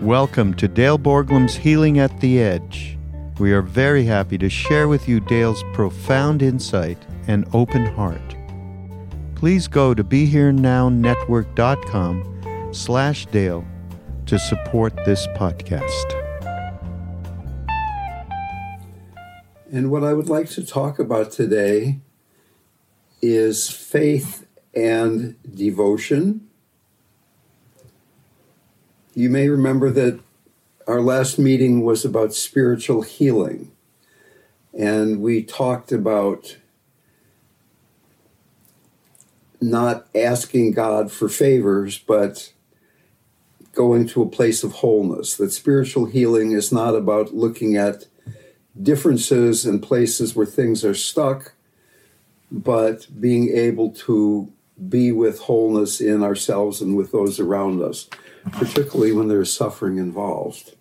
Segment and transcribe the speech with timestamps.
[0.00, 2.96] Welcome to Dale Borglum's Healing at the Edge.
[3.38, 8.34] We are very happy to share with you Dale's profound insight and open heart.
[9.34, 13.62] Please go to BeHereNowNetwork.com slash Dale
[14.24, 16.16] to support this podcast.
[19.70, 22.00] And what I would like to talk about today
[23.20, 26.48] is faith and devotion.
[29.20, 30.18] You may remember that
[30.86, 33.70] our last meeting was about spiritual healing,
[34.72, 36.56] and we talked about
[39.60, 42.54] not asking God for favors, but
[43.72, 45.36] going to a place of wholeness.
[45.36, 48.06] That spiritual healing is not about looking at
[48.82, 51.52] differences and places where things are stuck,
[52.50, 54.50] but being able to
[54.88, 58.08] be with wholeness in ourselves and with those around us,
[58.52, 60.76] particularly when there's suffering involved.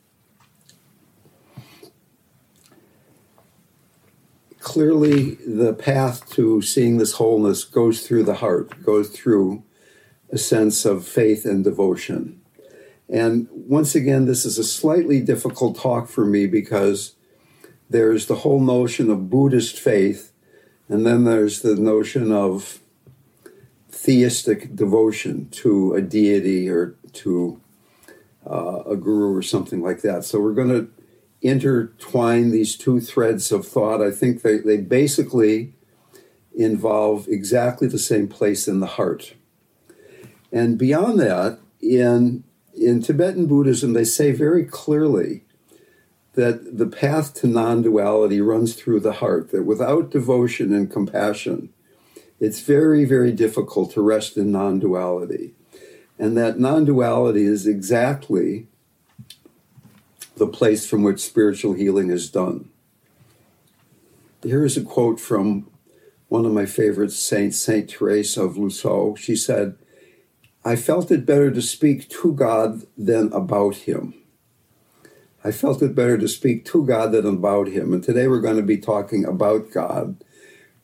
[4.59, 9.63] Clearly, the path to seeing this wholeness goes through the heart, goes through
[10.31, 12.39] a sense of faith and devotion.
[13.09, 17.15] And once again, this is a slightly difficult talk for me because
[17.89, 20.31] there's the whole notion of Buddhist faith,
[20.87, 22.81] and then there's the notion of
[23.89, 27.61] theistic devotion to a deity or to
[28.49, 30.23] uh, a guru or something like that.
[30.23, 30.89] So we're going to
[31.41, 34.01] intertwine these two threads of thought.
[34.01, 35.73] I think they, they basically
[36.55, 39.33] involve exactly the same place in the heart.
[40.51, 42.43] And beyond that, in,
[42.75, 45.43] in Tibetan Buddhism, they say very clearly
[46.33, 51.69] that the path to non duality runs through the heart, that without devotion and compassion,
[52.39, 55.53] it's very, very difficult to rest in non duality.
[56.19, 58.67] And that non duality is exactly
[60.35, 62.69] the place from which spiritual healing is done.
[64.43, 65.69] Here is a quote from
[66.27, 69.15] one of my favorite saints, Saint Therese of Lisieux.
[69.17, 69.75] She said,
[70.63, 74.13] I felt it better to speak to God than about Him.
[75.43, 77.93] I felt it better to speak to God than about Him.
[77.93, 80.23] And today we're going to be talking about God,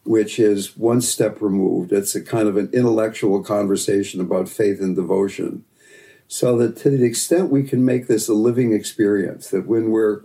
[0.06, 1.92] which is one step removed.
[1.92, 5.66] It's a kind of an intellectual conversation about faith and devotion.
[6.28, 10.22] So that to the extent we can make this a living experience, that when we're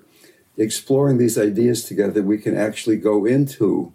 [0.56, 3.92] exploring these ideas together, we can actually go into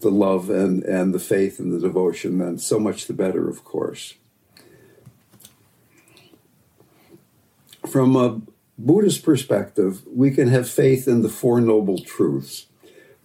[0.00, 3.64] the love and, and the faith and the devotion, then so much the better, of
[3.64, 4.14] course.
[7.86, 8.40] From a
[8.78, 12.66] Buddhist perspective, we can have faith in the Four Noble Truths.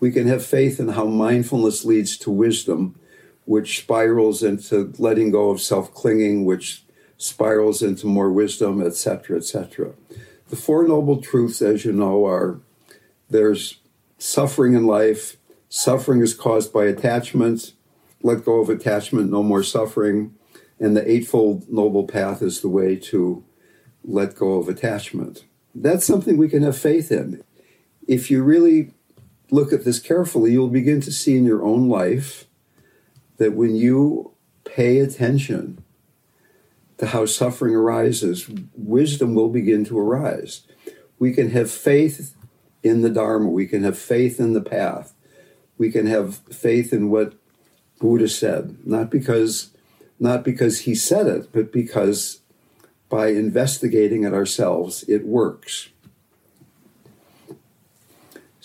[0.06, 2.94] We can have faith in how mindfulness leads to wisdom,
[3.46, 6.84] which spirals into letting go of self clinging, which
[7.18, 9.94] spirals into more wisdom, etc., etc.
[10.50, 12.60] The Four Noble Truths, as you know, are
[13.32, 13.80] there's
[14.20, 15.38] suffering in life.
[15.70, 17.74] Suffering is caused by attachment.
[18.22, 20.36] Let go of attachment, no more suffering.
[20.80, 23.44] And the Eightfold Noble Path is the way to
[24.04, 25.46] let go of attachment.
[25.74, 27.44] That's something we can have faith in.
[28.08, 28.92] If you really
[29.52, 32.46] look at this carefully, you'll begin to see in your own life
[33.38, 34.32] that when you
[34.64, 35.84] pay attention
[36.98, 40.64] to how suffering arises, wisdom will begin to arise.
[41.20, 42.36] We can have faith
[42.84, 45.14] in the Dharma, we can have faith in the path,
[45.78, 47.34] we can have faith in what
[48.00, 49.72] Buddha said, not because
[50.20, 52.40] not because he said it, but because
[53.10, 55.90] by investigating it ourselves, it works.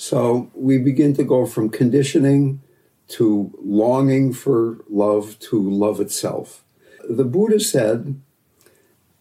[0.00, 2.62] So we begin to go from conditioning
[3.08, 6.64] to longing for love to love itself.
[7.06, 8.18] The Buddha said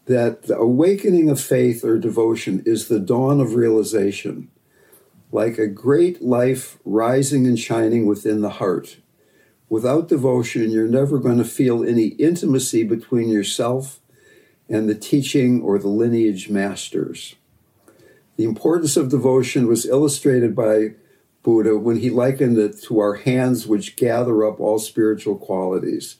[0.06, 4.48] that the awakening of faith or devotion is the dawn of realization,
[5.34, 9.00] like a great life rising and shining within the heart.
[9.68, 14.00] Without devotion, you're never going to feel any intimacy between yourself
[14.70, 17.36] and the teaching or the lineage masters.
[18.40, 20.92] The importance of devotion was illustrated by
[21.44, 26.16] Buddha when he likened it to our hands, which gather up all spiritual qualities.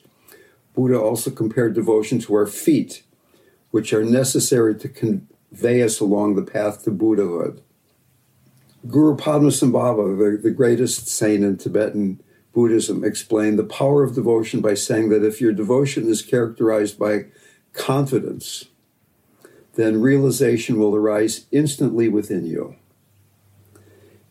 [0.74, 3.04] Buddha also compared devotion to our feet,
[3.70, 7.62] which are necessary to convey us along the path to Buddhahood.
[8.86, 12.20] Guru Padmasambhava, the, the greatest saint in Tibetan
[12.52, 17.28] Buddhism, explained the power of devotion by saying that if your devotion is characterized by
[17.72, 18.66] confidence,
[19.74, 22.76] then realization will arise instantly within you.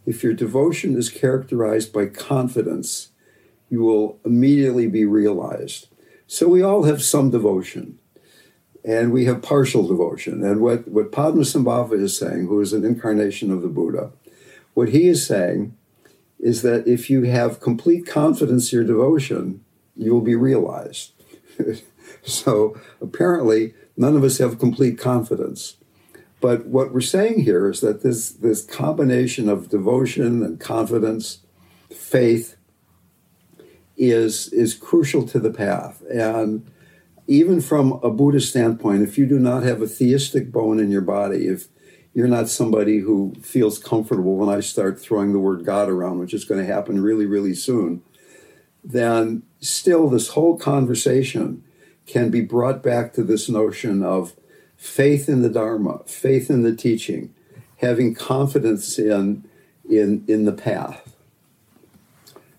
[0.06, 3.10] If your devotion is characterized by confidence,
[3.70, 5.88] you will immediately be realized.
[6.28, 8.00] So we all have some devotion.
[8.84, 10.44] and we have partial devotion.
[10.44, 14.12] And what, what Padmasambhava is saying, who is an incarnation of the Buddha,
[14.74, 15.76] what he is saying
[16.40, 19.64] is that if you have complete confidence in your devotion,
[19.96, 21.12] you will be realized.
[22.24, 25.76] so apparently, none of us have complete confidence.
[26.40, 31.40] But what we're saying here is that this, this combination of devotion and confidence,
[31.94, 32.56] faith,
[33.98, 36.02] is, is crucial to the path.
[36.10, 36.66] And
[37.28, 41.02] even from a Buddhist standpoint, if you do not have a theistic bone in your
[41.02, 41.68] body, if
[42.14, 46.34] you're not somebody who feels comfortable when I start throwing the word God around, which
[46.34, 48.02] is going to happen really, really soon,
[48.82, 51.66] then still this whole conversation
[52.10, 54.34] can be brought back to this notion of
[54.76, 57.34] faith in the Dharma, faith in the teaching,
[57.78, 59.48] having confidence in,
[59.88, 61.16] in, in the path.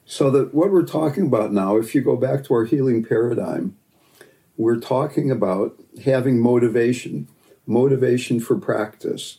[0.06, 3.76] So that what we're talking about now, if you go back to our healing paradigm,
[4.56, 5.74] we're talking about
[6.04, 7.26] having motivation,
[7.66, 9.38] motivation for practice.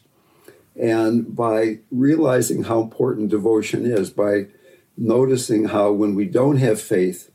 [0.76, 4.48] And by realizing how important devotion is, by
[4.98, 7.31] noticing how when we don't have faith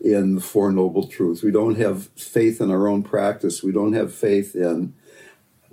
[0.00, 3.94] in the Four Noble Truths, we don't have faith in our own practice, we don't
[3.94, 4.94] have faith in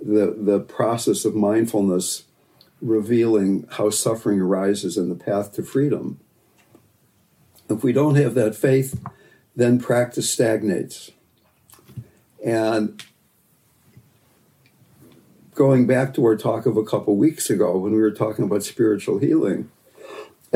[0.00, 2.24] the, the process of mindfulness
[2.80, 6.20] revealing how suffering arises in the path to freedom.
[7.68, 9.00] If we don't have that faith,
[9.54, 11.10] then practice stagnates.
[12.44, 13.02] And
[15.54, 18.62] going back to our talk of a couple weeks ago when we were talking about
[18.62, 19.70] spiritual healing,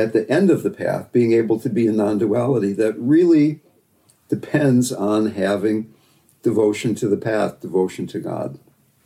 [0.01, 3.61] at the end of the path, being able to be in non duality, that really
[4.29, 5.93] depends on having
[6.43, 8.59] devotion to the path, devotion to God.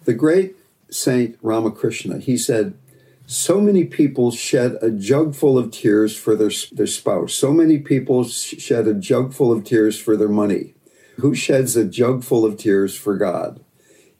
[0.05, 0.56] The great
[0.91, 2.79] Saint Ramakrishna, he said,
[3.26, 7.32] so many people shed a jug full of tears for their, their spouse.
[7.32, 10.75] So many people shed a jug full of tears for their money.
[11.17, 13.63] Who sheds a jug full of tears for God?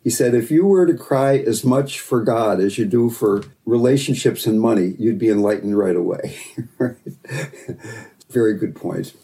[0.05, 3.43] He said, if you were to cry as much for God as you do for
[3.65, 6.37] relationships and money, you'd be enlightened right away.
[8.31, 9.15] Very good point.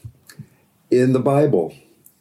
[0.91, 1.75] In the Bible,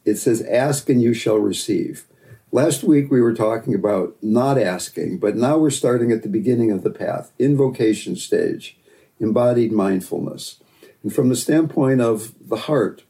[0.04, 2.06] it says, Ask and you shall receive.
[2.52, 6.70] Last week we were talking about not asking, but now we're starting at the beginning
[6.70, 8.78] of the path, invocation stage,
[9.22, 10.62] embodied mindfulness.
[11.02, 13.04] And from the standpoint of the heart,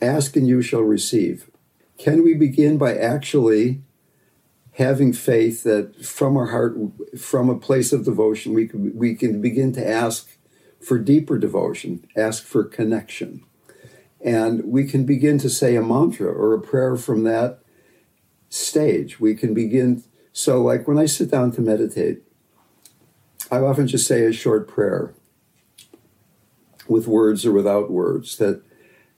[0.00, 1.50] ask and you shall receive.
[1.98, 3.82] Can we begin by actually
[4.80, 6.74] having faith that from our heart,
[7.18, 10.36] from a place of devotion, we can, we can begin to ask
[10.80, 13.44] for deeper devotion, ask for connection.
[14.22, 17.60] And we can begin to say a mantra or a prayer from that
[18.48, 19.20] stage.
[19.20, 20.02] We can begin.
[20.32, 22.22] So, like when I sit down to meditate,
[23.50, 25.12] I often just say a short prayer
[26.88, 28.62] with words or without words that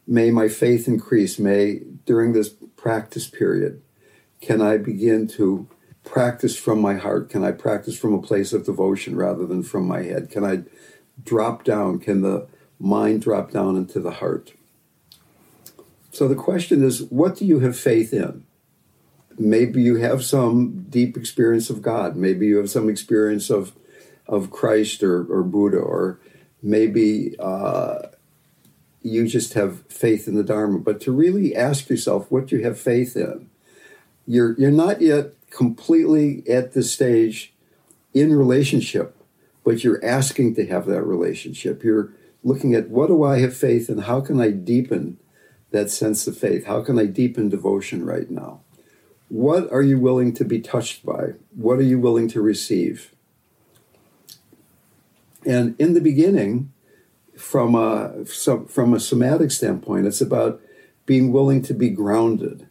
[0.07, 1.39] may my faith increase.
[1.39, 3.81] May, during this practice period,
[4.43, 5.69] can I begin to
[6.05, 7.31] practice from my heart?
[7.31, 10.31] Can I practice from a place of devotion rather than from my head?
[10.31, 10.65] Can I
[11.23, 12.01] drop down?
[12.01, 12.49] Can the
[12.79, 14.53] mind drop down into the heart?
[16.11, 18.45] So the question is what do you have faith in?
[19.39, 22.17] Maybe you have some deep experience of God.
[22.17, 23.73] Maybe you have some experience of,
[24.27, 26.19] of Christ or, or Buddha, or
[26.61, 28.09] maybe uh,
[29.03, 30.81] you just have faith in the Dharma.
[30.81, 33.49] But to really ask yourself what do you have faith in
[34.27, 37.53] you're you're not yet completely at the stage
[38.15, 39.17] in relationship,
[39.65, 41.83] but you're asking to have that relationship.
[41.83, 42.13] You're
[42.43, 43.99] looking at what do I have faith in?
[43.99, 45.19] How can I deepen
[45.71, 46.67] that sense of faith?
[46.67, 48.61] How can I deepen devotion right now?
[49.29, 51.35] What are you willing to be touched by?
[51.55, 53.15] What are you willing to receive?
[55.47, 56.73] And in the beginning,
[57.37, 60.61] from a, from a somatic standpoint, it's about
[61.07, 62.69] being willing to be grounded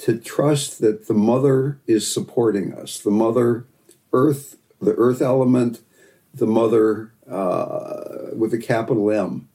[0.00, 3.66] to trust that the mother is supporting us, the mother
[4.14, 5.80] earth, the earth element,
[6.32, 9.48] the mother uh, with a capital M,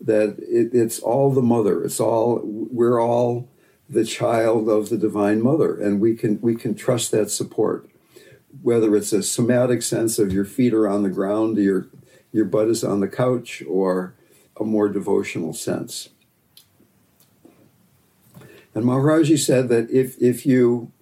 [0.00, 1.82] that it, it's all the mother.
[1.82, 3.48] It's all, we're all
[3.88, 7.88] the child of the divine mother and we can we can trust that support.
[8.62, 11.86] Whether it's a somatic sense of your feet are on the ground your
[12.32, 14.14] your butt is on the couch or
[14.58, 16.08] a more devotional sense
[18.76, 20.92] and Maharaji said that if, if you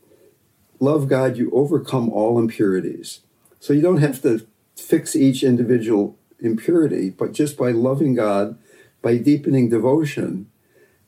[0.79, 3.23] love God, you overcome all impurities.
[3.59, 8.57] So you don't have to fix each individual impurity, but just by loving God,
[9.03, 10.49] by deepening devotion,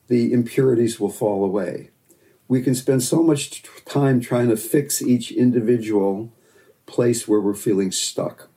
[0.09, 1.91] the impurities will fall away.
[2.49, 6.33] We can spend so much time trying to fix each individual
[6.85, 8.49] place where we're feeling stuck.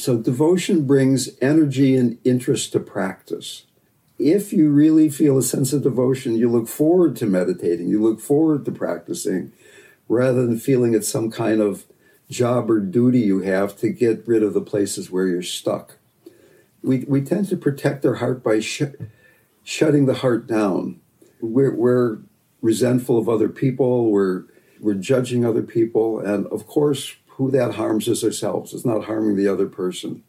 [0.00, 3.66] So devotion brings energy and interest to practice.
[4.20, 8.20] if you really feel a sense of devotion, you look forward to meditating, you look
[8.20, 9.52] forward to practicing,
[10.08, 11.84] rather than feeling it's some kind of
[12.28, 15.96] job or duty you have to get rid of the places where you're stuck.
[16.82, 18.82] We, we tend to protect our heart by sh-
[19.64, 21.00] shutting the heart down.
[21.40, 22.18] We're, we're
[22.60, 24.44] resentful of other people, we're,
[24.78, 28.74] we're judging other people, and of course, who that harms is ourselves.
[28.74, 30.22] It's not harming the other person.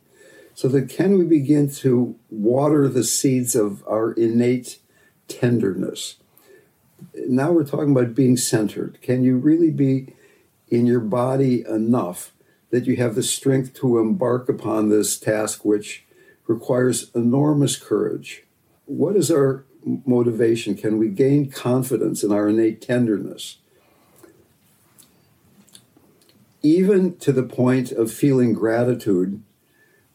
[0.54, 4.80] So that can we begin to water the seeds of our innate
[5.28, 6.16] tenderness?
[7.28, 9.02] Now we're talking about being centered.
[9.02, 10.14] Can you really be
[10.70, 12.32] in your body enough
[12.70, 16.06] that you have the strength to embark upon this task, which
[16.48, 18.46] requires enormous courage?
[18.86, 19.66] What is our
[20.06, 20.78] motivation?
[20.78, 23.58] Can we gain confidence in our innate tenderness?
[26.62, 29.42] Even to the point of feeling gratitude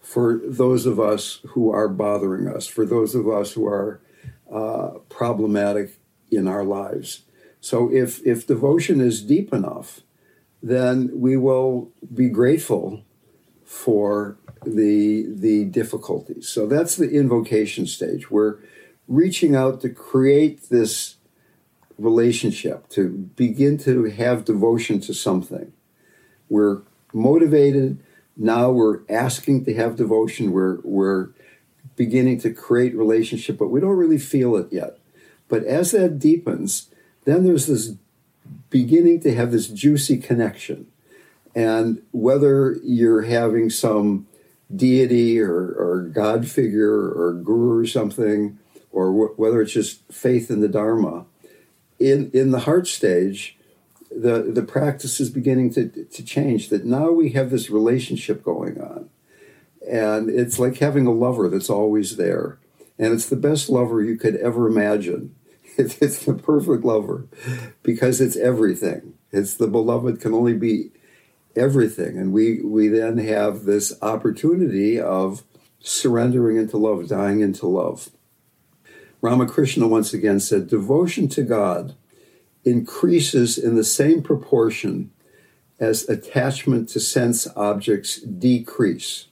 [0.01, 4.01] for those of us who are bothering us, for those of us who are
[4.53, 5.99] uh, problematic
[6.31, 7.23] in our lives.
[7.61, 10.03] So if if devotion is deep enough,
[10.63, 13.03] then we will be grateful
[13.65, 16.49] for the the difficulties.
[16.49, 18.31] So that's the invocation stage.
[18.31, 18.59] We're
[19.09, 21.17] reaching out to create this
[21.99, 25.73] relationship, to begin to have devotion to something.
[26.49, 27.99] We're motivated
[28.37, 30.53] now we're asking to have devotion.
[30.53, 31.31] We're, we're
[31.97, 34.99] beginning to create relationship, but we don't really feel it yet.
[35.49, 36.91] But as that deepens,
[37.25, 37.95] then there's this
[38.69, 40.89] beginning to have this juicy connection.
[41.55, 44.27] And whether you're having some
[44.75, 48.59] deity or, or God figure or guru or something,
[48.93, 51.25] or wh- whether it's just faith in the Dharma,
[51.99, 53.56] in, in the heart stage,
[54.17, 56.71] the the practice is beginning to to change.
[56.71, 59.11] That now we have this relationship going on,
[59.89, 62.59] and it's like having a lover that's always there,
[62.99, 65.35] and it's the best lover you could ever imagine.
[65.79, 67.27] It's, it's the perfect lover
[67.83, 69.13] because it's everything.
[69.31, 70.91] It's the beloved can only be
[71.55, 75.43] everything, and we we then have this opportunity of
[75.81, 78.09] surrendering into love, dying into love.
[79.21, 81.95] Ramakrishna once again said, "Devotion to God."
[82.67, 85.13] Increases in the same proportion
[85.79, 89.29] as attachment to sense objects decrease.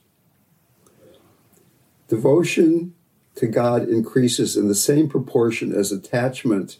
[2.07, 2.95] Devotion
[3.35, 6.77] to God increases in the same proportion as attachment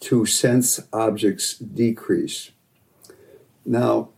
[0.00, 2.50] to sense objects decrease.
[3.64, 4.08] Now,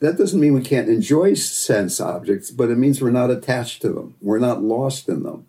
[0.00, 3.90] that doesn't mean we can't enjoy sense objects, but it means we're not attached to
[3.90, 4.16] them.
[4.20, 5.46] We're not lost in them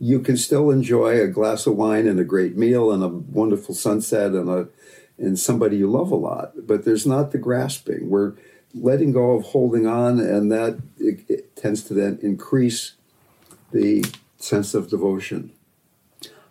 [0.00, 3.74] you can still enjoy a glass of wine and a great meal and a wonderful
[3.74, 4.68] sunset and a
[5.18, 6.66] and somebody you love a lot.
[6.66, 8.08] But there's not the grasping.
[8.08, 8.32] We're
[8.74, 12.94] letting go of holding on, and that it, it tends to then increase
[13.70, 14.02] the
[14.38, 15.52] sense of devotion.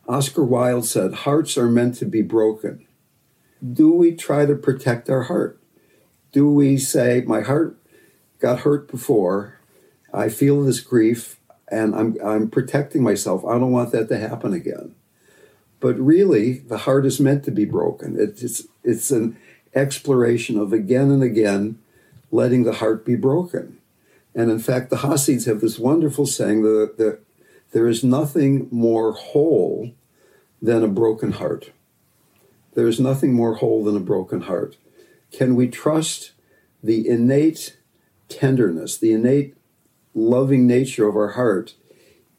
[0.07, 2.85] Oscar Wilde said, "Hearts are meant to be broken."
[3.61, 5.59] Do we try to protect our heart?
[6.31, 7.75] Do we say, "My heart
[8.39, 9.59] got hurt before.
[10.13, 11.38] I feel this grief
[11.71, 13.45] and I'm, I'm protecting myself.
[13.45, 14.95] I don't want that to happen again.
[15.79, 18.17] But really, the heart is meant to be broken.
[18.19, 19.37] It's, it's an
[19.73, 21.79] exploration of again and again
[22.31, 23.77] letting the heart be broken.
[24.35, 27.19] And in fact, the Hasids have this wonderful saying that, that
[27.71, 29.91] there is nothing more whole
[30.61, 31.71] than a broken heart.
[32.73, 34.75] There is nothing more whole than a broken heart.
[35.31, 36.31] Can we trust
[36.83, 37.77] the innate
[38.27, 39.55] tenderness, the innate
[40.19, 41.75] loving nature of our heart,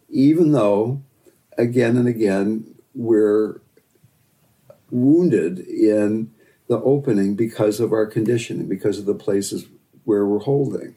[0.08, 1.02] even though
[1.56, 3.60] again and again we're
[4.90, 6.30] wounded in
[6.68, 9.66] the opening because of our conditioning, because of the places
[10.04, 10.96] where we're holding.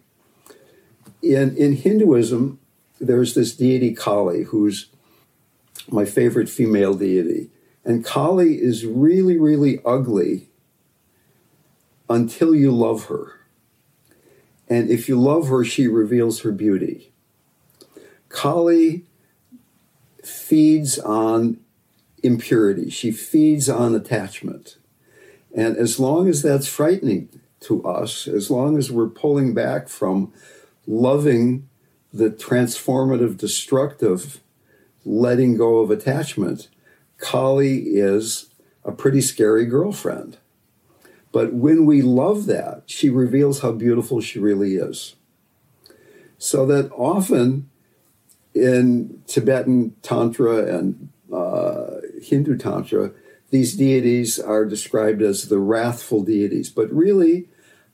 [1.21, 2.59] In, in Hinduism,
[2.99, 4.87] there's this deity Kali, who's
[5.89, 7.49] my favorite female deity.
[7.85, 10.49] And Kali is really, really ugly
[12.09, 13.39] until you love her.
[14.73, 17.13] And if you love her, she reveals her beauty.
[18.29, 19.05] Kali
[20.23, 21.59] feeds on
[22.23, 24.77] impurity, she feeds on attachment.
[25.55, 30.33] And as long as that's frightening to us, as long as we're pulling back from
[30.87, 31.69] loving
[32.11, 34.39] the transformative, destructive,
[35.05, 36.69] letting go of attachment,
[37.19, 38.49] Kali is
[38.83, 40.39] a pretty scary girlfriend.
[41.33, 45.15] But when we love that, she reveals how beautiful she really is.
[46.37, 47.69] So that often
[48.53, 53.11] in Tibetan Tantra and uh, Hindu Tantra,
[53.49, 57.49] these deities are described as the wrathful deities, but really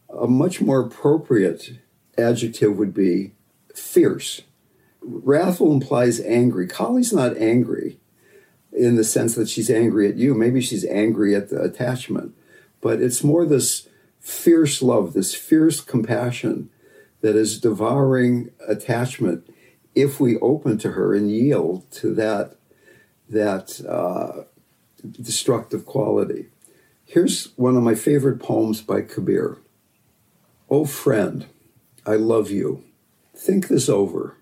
[0.10, 1.80] a much more appropriate
[2.18, 3.32] adjective would be
[3.74, 4.42] fierce.
[5.02, 6.68] wrathful implies angry.
[6.68, 8.00] Kali's not angry
[8.74, 10.34] in the sense that she's angry at you.
[10.34, 12.34] Maybe she's angry at the attachment,
[12.82, 13.88] but it's more this
[14.20, 16.70] fierce love, this fierce compassion
[17.22, 19.50] that is devouring attachment
[19.96, 22.56] if we open to her and yield to that
[23.30, 24.44] that uh,
[25.12, 26.48] destructive quality.
[27.06, 29.58] Here's one of my favorite poems by Kabir.
[30.70, 31.46] Oh friend,
[32.06, 32.84] I love you.
[33.36, 34.38] Think this over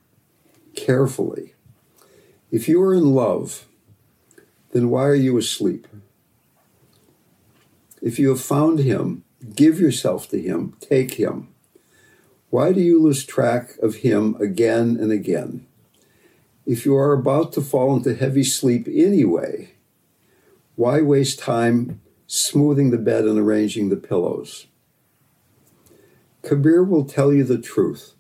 [0.76, 1.54] carefully.
[2.52, 3.66] If you are in love,
[4.72, 5.88] then why are you asleep?
[8.08, 11.50] If you have found him, give yourself to him, take him.
[12.50, 15.68] Why do you lose track of him again and again?
[16.66, 19.74] If you are about to fall into heavy sleep anyway,
[20.78, 24.68] why waste time smoothing the bed and arranging the pillows?
[26.44, 28.14] Kabir will tell you the truth.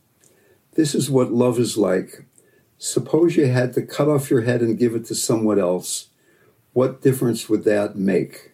[0.73, 2.25] This is what love is like.
[2.77, 6.09] Suppose you had to cut off your head and give it to someone else.
[6.73, 8.51] What difference would that make?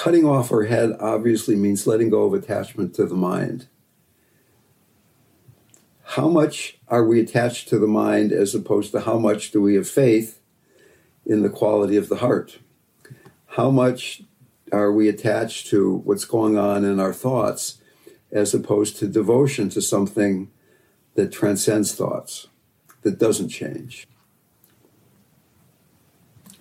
[0.00, 3.66] Cutting off our head obviously means letting go of attachment to the mind.
[6.02, 9.74] How much are we attached to the mind as opposed to how much do we
[9.74, 10.40] have faith
[11.26, 12.60] in the quality of the heart?
[13.44, 14.22] How much
[14.72, 17.82] are we attached to what's going on in our thoughts
[18.32, 20.50] as opposed to devotion to something
[21.14, 22.46] that transcends thoughts,
[23.02, 24.06] that doesn't change?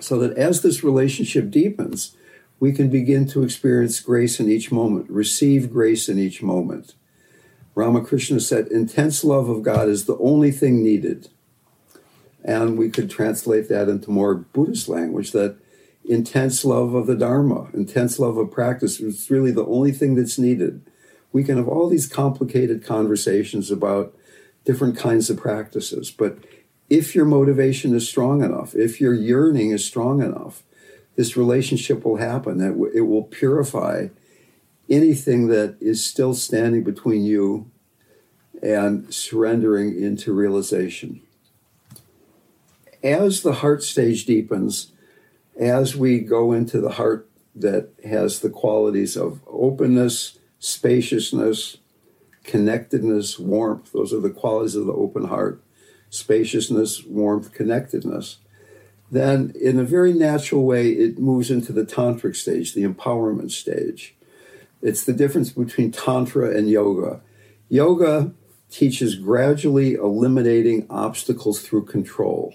[0.01, 2.17] So that as this relationship deepens,
[2.59, 6.95] we can begin to experience grace in each moment, receive grace in each moment.
[7.75, 11.29] Ramakrishna said, intense love of God is the only thing needed.
[12.43, 15.57] And we could translate that into more Buddhist language that
[16.03, 20.39] intense love of the Dharma, intense love of practice is really the only thing that's
[20.39, 20.81] needed.
[21.31, 24.15] We can have all these complicated conversations about
[24.65, 26.39] different kinds of practices, but
[26.89, 30.63] if your motivation is strong enough, if your yearning is strong enough,
[31.19, 32.59] this relationship will happen.
[32.59, 34.07] That it will purify
[34.89, 37.69] anything that is still standing between you
[38.63, 41.19] and surrendering into realization.
[43.03, 44.93] As the heart stage deepens,
[45.59, 51.79] as we go into the heart that has the qualities of openness, spaciousness,
[52.45, 55.61] connectedness, warmth, those are the qualities of the open heart
[56.11, 58.37] spaciousness, warmth, connectedness.
[59.11, 64.15] Then, in a very natural way, it moves into the tantric stage, the empowerment stage.
[64.81, 67.21] It's the difference between Tantra and yoga.
[67.69, 68.31] Yoga
[68.69, 72.53] teaches gradually eliminating obstacles through control.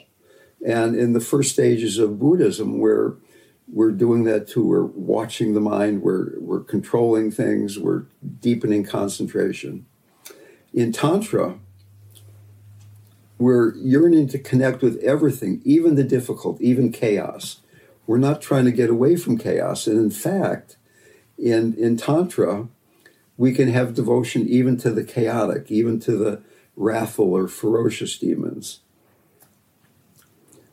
[0.65, 3.17] And in the first stages of Buddhism, where
[3.69, 8.05] we're doing that too, we're watching the mind, we're, we're controlling things, we're
[8.41, 9.87] deepening concentration.
[10.73, 11.59] In Tantra,
[13.39, 17.61] we're yearning to connect with everything, even the difficult, even chaos.
[18.07, 19.87] We're not trying to get away from chaos.
[19.87, 20.77] And in fact,
[21.39, 22.69] in, in Tantra,
[23.37, 26.43] we can have devotion even to the chaotic, even to the
[26.77, 28.81] wrathful or ferocious demons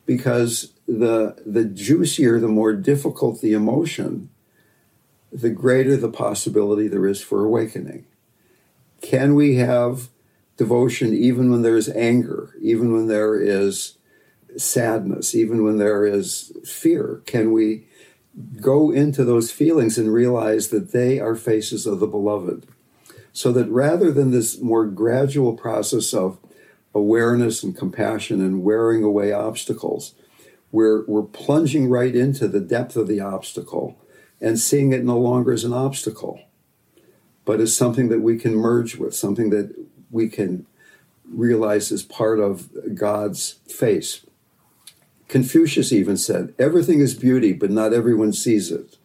[0.06, 4.30] because the the juicier, the more difficult the emotion,
[5.32, 8.06] the greater the possibility there is for awakening.
[9.02, 10.10] Can we have
[10.62, 13.98] devotion even when there is anger, even when there is
[14.58, 17.22] sadness, even when there is fear?
[17.26, 17.88] Can we
[18.62, 22.68] go into those feelings and realize that they are faces of the beloved?
[23.34, 26.38] So that rather than this more gradual process of
[26.94, 30.14] awareness and compassion and wearing away obstacles.
[30.72, 33.98] We're, we're plunging right into the depth of the obstacle
[34.40, 36.42] and seeing it no longer as an obstacle,
[37.46, 39.76] but as something that we can merge with, something that
[40.12, 40.66] we can
[41.28, 44.26] realize as part of God's face.
[45.28, 48.98] Confucius even said, Everything is beauty, but not everyone sees it.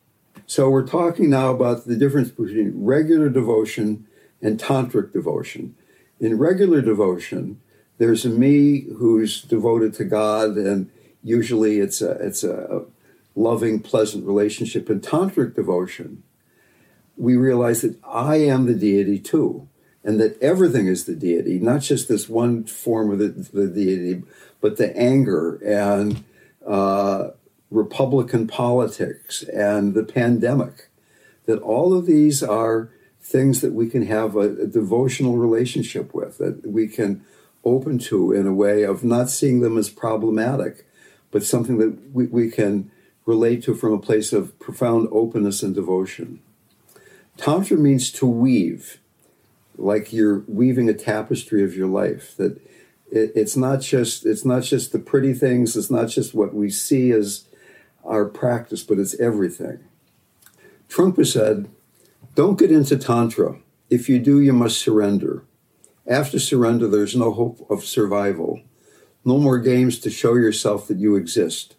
[0.46, 4.06] So we're talking now about the difference between regular devotion
[4.42, 5.74] and tantric devotion.
[6.20, 7.60] In regular devotion,
[7.98, 10.90] there's a me who's devoted to God, and
[11.22, 12.84] usually it's a it's a
[13.34, 14.88] loving, pleasant relationship.
[14.88, 16.22] In tantric devotion,
[17.16, 19.68] we realize that I am the deity too,
[20.06, 24.22] and that everything is the deity, not just this one form of the, the deity,
[24.60, 26.22] but the anger and
[26.64, 27.30] uh,
[27.72, 30.88] Republican politics and the pandemic.
[31.46, 32.88] That all of these are
[33.20, 37.24] things that we can have a, a devotional relationship with, that we can
[37.64, 40.86] open to in a way of not seeing them as problematic,
[41.32, 42.92] but something that we, we can
[43.24, 46.38] relate to from a place of profound openness and devotion.
[47.36, 49.00] Tantra means to weave.
[49.78, 52.36] Like you're weaving a tapestry of your life.
[52.36, 52.56] That
[53.10, 55.76] it, it's not just it's not just the pretty things.
[55.76, 57.44] It's not just what we see as
[58.04, 59.80] our practice, but it's everything.
[60.88, 61.68] Trungpa said,
[62.34, 63.58] "Don't get into tantra.
[63.90, 65.44] If you do, you must surrender.
[66.06, 68.60] After surrender, there's no hope of survival.
[69.24, 71.74] No more games to show yourself that you exist.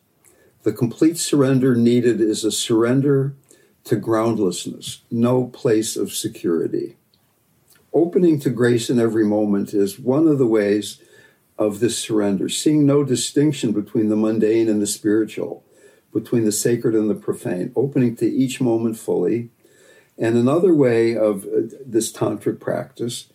[0.64, 3.36] The complete surrender needed is a surrender
[3.86, 6.98] to groundlessness, no place of security.
[7.94, 11.02] Opening to grace in every moment is one of the ways
[11.58, 15.64] of this surrender, seeing no distinction between the mundane and the spiritual,
[16.14, 19.50] between the sacred and the profane, opening to each moment fully.
[20.18, 23.28] And another way of uh, this tantric practice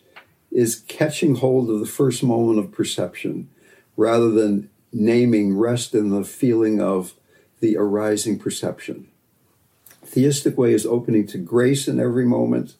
[0.51, 3.49] is catching hold of the first moment of perception
[3.97, 7.13] rather than naming rest in the feeling of
[7.59, 9.07] the arising perception.
[10.05, 12.75] Theistic way is opening to grace in every moment,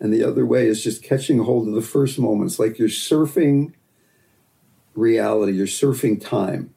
[0.00, 3.72] and the other way is just catching hold of the first moments, like you're surfing
[4.94, 6.74] reality, you're surfing time.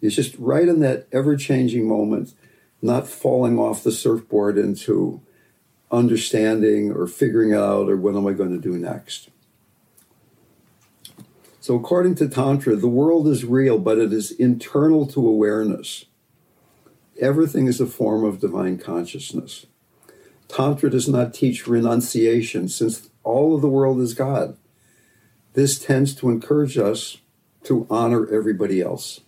[0.00, 2.34] you're just right in that ever changing moment,
[2.80, 5.20] not falling off the surfboard into
[5.90, 9.28] understanding or figuring out or what am I going to do next.
[11.60, 16.06] So, according to Tantra, the world is real, but it is internal to awareness.
[17.20, 19.66] Everything is a form of divine consciousness.
[20.50, 24.56] Tantra does not teach renunciation since all of the world is God.
[25.54, 27.18] This tends to encourage us
[27.64, 29.20] to honor everybody else.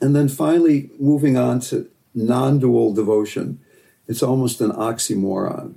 [0.00, 3.60] And then finally, moving on to non dual devotion,
[4.06, 5.74] it's almost an oxymoron.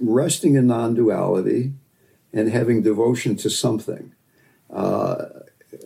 [0.00, 1.72] Resting in non duality
[2.32, 4.12] and having devotion to something.
[4.72, 5.26] Uh,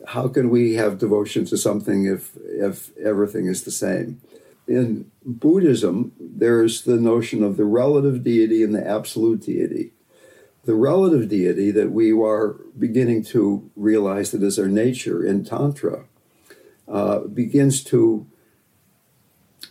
[0.08, 4.20] how can we have devotion to something if if everything is the same?
[4.72, 9.92] In Buddhism, there's the notion of the relative deity and the absolute deity.
[10.64, 16.06] The relative deity that we are beginning to realize that is our nature in Tantra
[16.88, 18.26] uh, begins to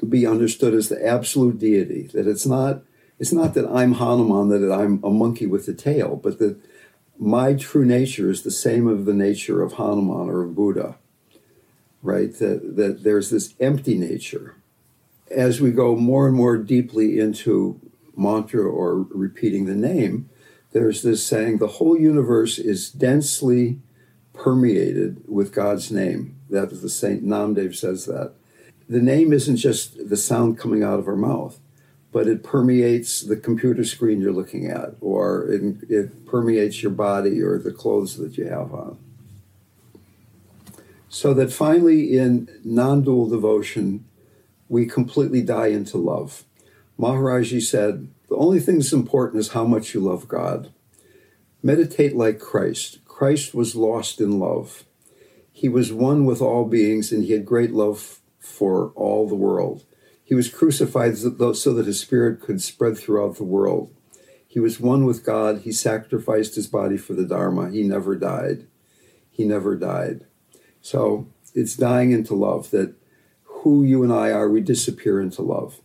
[0.08, 2.04] be understood as the absolute deity.
[2.14, 2.84] That it's not
[3.18, 6.58] it's not that I'm Hanuman, that I'm a monkey with a tail, but that
[7.18, 10.98] my true nature is the same of the nature of Hanuman or of Buddha,
[12.04, 12.32] right?
[12.38, 14.58] That, that there's this empty nature.
[15.32, 17.80] As we go more and more deeply into
[18.16, 20.30] mantra or repeating the name,
[20.74, 23.80] there's this saying the whole universe is densely
[24.34, 26.38] permeated with God's name.
[26.50, 28.34] That is the Saint Namdev says that.
[28.90, 31.60] The name isn't just the sound coming out of our mouth
[32.12, 37.42] but it permeates the computer screen you're looking at, or it, it permeates your body
[37.42, 38.98] or the clothes that you have on.
[41.08, 44.06] So that finally, in non dual devotion,
[44.72, 46.46] we completely die into love.
[46.98, 50.72] Maharaji said, The only thing that's important is how much you love God.
[51.62, 53.00] Meditate like Christ.
[53.04, 54.86] Christ was lost in love.
[55.52, 59.84] He was one with all beings and he had great love for all the world.
[60.24, 63.94] He was crucified so that his spirit could spread throughout the world.
[64.48, 65.64] He was one with God.
[65.64, 67.72] He sacrificed his body for the Dharma.
[67.72, 68.68] He never died.
[69.30, 70.26] He never died.
[70.82, 72.96] So it's dying into love that
[73.62, 75.82] who you and I are, we disappear into love.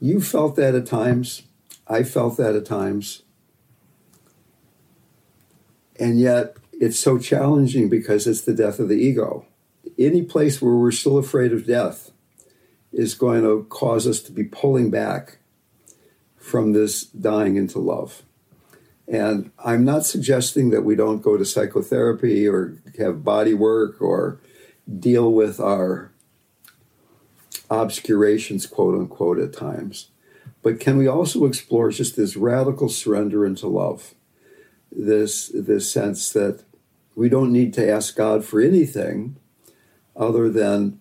[0.00, 1.42] You felt that at times.
[1.86, 3.22] I felt that at times.
[5.98, 9.46] And yet it's so challenging because it's the death of the ego.
[9.98, 12.12] Any place where we're still afraid of death,
[12.92, 15.38] is going to cause us to be pulling back
[16.36, 18.22] from this dying into love.
[19.06, 24.40] And I'm not suggesting that we don't go to psychotherapy or have body work or
[24.98, 26.12] deal with our
[27.70, 30.08] obscurations, quote unquote, at times.
[30.62, 34.14] But can we also explore just this radical surrender into love?
[34.90, 36.64] This, this sense that
[37.14, 39.36] we don't need to ask God for anything
[40.16, 41.00] other than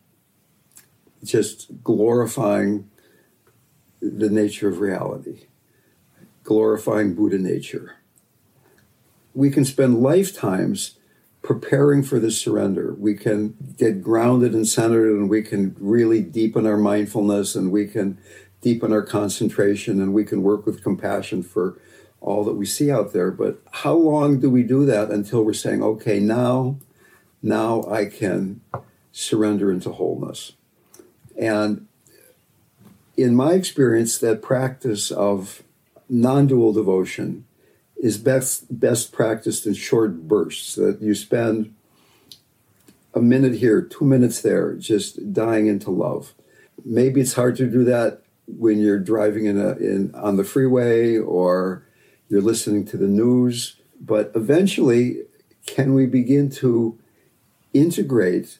[1.24, 2.90] just glorifying
[4.02, 5.48] the nature of reality,
[6.44, 7.96] glorifying Buddha nature.
[9.34, 10.97] We can spend lifetimes
[11.48, 12.94] preparing for the surrender.
[13.00, 17.88] We can get grounded and centered, and we can really deepen our mindfulness, and we
[17.88, 18.18] can
[18.60, 21.80] deepen our concentration, and we can work with compassion for
[22.20, 23.32] all that we see out there.
[23.32, 26.80] But how long do we do that until we're saying, okay, now,
[27.42, 28.60] now I can
[29.14, 30.52] surrender into wholeness?
[31.40, 31.88] And
[33.16, 35.64] in my experience, that practice of
[36.10, 37.47] non dual devotion
[38.02, 41.74] is best, best practiced in short bursts, that you spend
[43.14, 46.34] a minute here, two minutes there, just dying into love.
[46.86, 51.18] Maybe it's hard to do that when you're driving in, a, in on the freeway
[51.18, 51.84] or
[52.30, 53.78] you're listening to the news.
[54.00, 55.24] But eventually,
[55.66, 56.98] can we begin to
[57.74, 58.60] integrate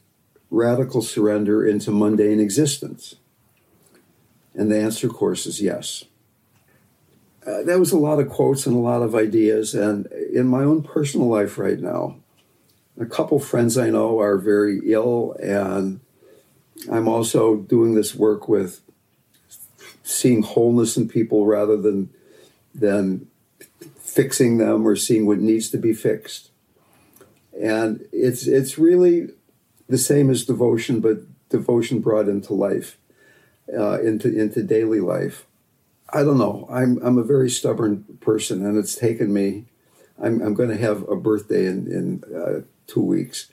[0.50, 3.16] radical surrender into mundane existence?
[4.56, 6.06] And the answer, of course, is yes.
[7.48, 9.74] Uh, that was a lot of quotes and a lot of ideas.
[9.74, 12.18] And in my own personal life right now,
[13.00, 16.02] a couple friends I know are very ill, and
[16.92, 18.82] I'm also doing this work with
[20.04, 22.10] seeing wholeness in people rather than
[22.74, 23.28] than
[23.98, 26.50] fixing them or seeing what needs to be fixed.
[27.60, 29.30] And it's it's really
[29.88, 32.98] the same as devotion, but devotion brought into life,
[33.74, 35.47] uh, into into daily life.
[36.14, 36.68] I don't know.
[36.72, 39.66] I'm I'm a very stubborn person, and it's taken me.
[40.22, 43.50] I'm I'm going to have a birthday in in uh, two weeks,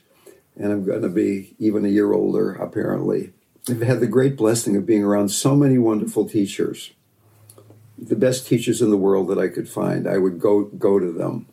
[0.57, 3.33] and I'm going to be even a year older apparently.
[3.69, 6.93] I've had the great blessing of being around so many wonderful teachers,
[7.99, 10.07] the best teachers in the world that I could find.
[10.07, 11.47] I would go go to them.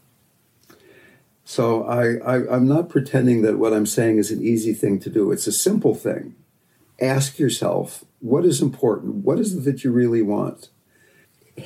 [1.44, 5.10] So I, I I'm not pretending that what I'm saying is an easy thing to
[5.10, 5.32] do.
[5.32, 6.36] It's a simple thing.
[7.02, 9.16] Ask yourself what is important.
[9.26, 10.70] What is it that you really want?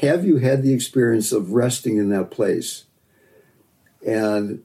[0.01, 2.85] Have you had the experience of resting in that place?
[4.05, 4.63] And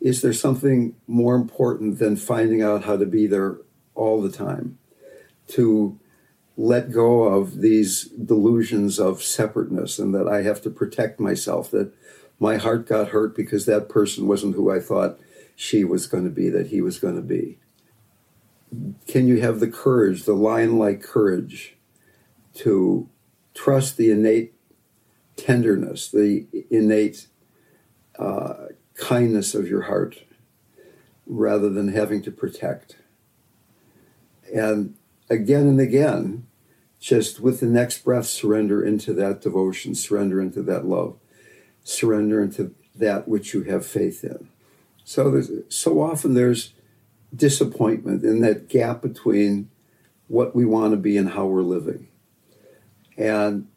[0.00, 3.58] is there something more important than finding out how to be there
[3.94, 4.78] all the time?
[5.48, 5.98] To
[6.56, 11.92] let go of these delusions of separateness and that I have to protect myself, that
[12.38, 15.20] my heart got hurt because that person wasn't who I thought
[15.54, 17.58] she was going to be, that he was going to be.
[19.06, 21.76] Can you have the courage, the lion like courage,
[22.54, 23.08] to
[23.52, 24.54] trust the innate
[25.40, 27.26] tenderness, the innate
[28.18, 30.22] uh, kindness of your heart
[31.26, 32.96] rather than having to protect.
[34.54, 34.94] And
[35.28, 36.46] again and again,
[36.98, 41.16] just with the next breath, surrender into that devotion, surrender into that love,
[41.82, 44.48] surrender into that which you have faith in.
[45.04, 46.74] So there's so often there's
[47.34, 49.70] disappointment in that gap between
[50.28, 52.08] what we want to be and how we're living.
[53.16, 53.68] And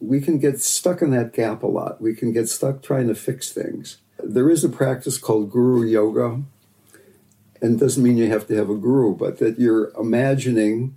[0.00, 2.00] we can get stuck in that gap a lot.
[2.00, 3.98] We can get stuck trying to fix things.
[4.22, 6.42] There is a practice called guru yoga,
[7.60, 10.96] and it doesn't mean you have to have a guru, but that you're imagining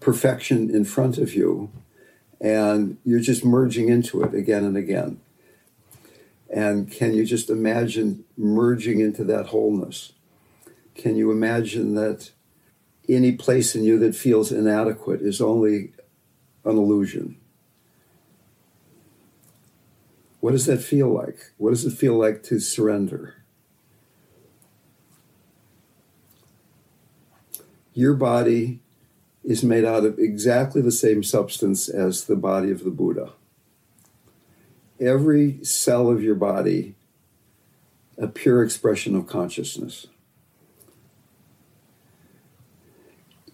[0.00, 1.70] perfection in front of you
[2.40, 5.20] and you're just merging into it again and again.
[6.50, 10.12] And can you just imagine merging into that wholeness?
[10.96, 12.32] Can you imagine that
[13.08, 15.92] any place in you that feels inadequate is only
[16.64, 17.36] an illusion.
[20.40, 21.52] What does that feel like?
[21.56, 23.36] What does it feel like to surrender?
[27.94, 28.80] Your body
[29.44, 33.32] is made out of exactly the same substance as the body of the Buddha.
[35.00, 36.94] Every cell of your body,
[38.18, 40.06] a pure expression of consciousness.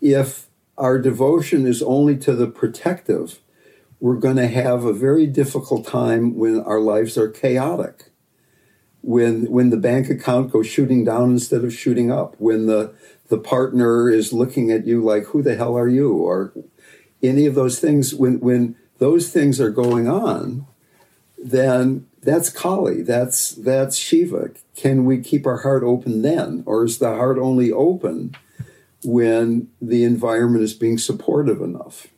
[0.00, 0.47] If
[0.78, 3.40] our devotion is only to the protective,
[4.00, 8.10] we're going to have a very difficult time when our lives are chaotic.
[9.02, 12.94] When, when the bank account goes shooting down instead of shooting up, when the,
[13.28, 16.12] the partner is looking at you like, who the hell are you?
[16.12, 16.52] Or
[17.22, 20.66] any of those things, when, when those things are going on,
[21.36, 24.50] then that's Kali, that's, that's Shiva.
[24.76, 26.62] Can we keep our heart open then?
[26.66, 28.36] Or is the heart only open
[29.04, 32.08] when the environment is being supportive enough?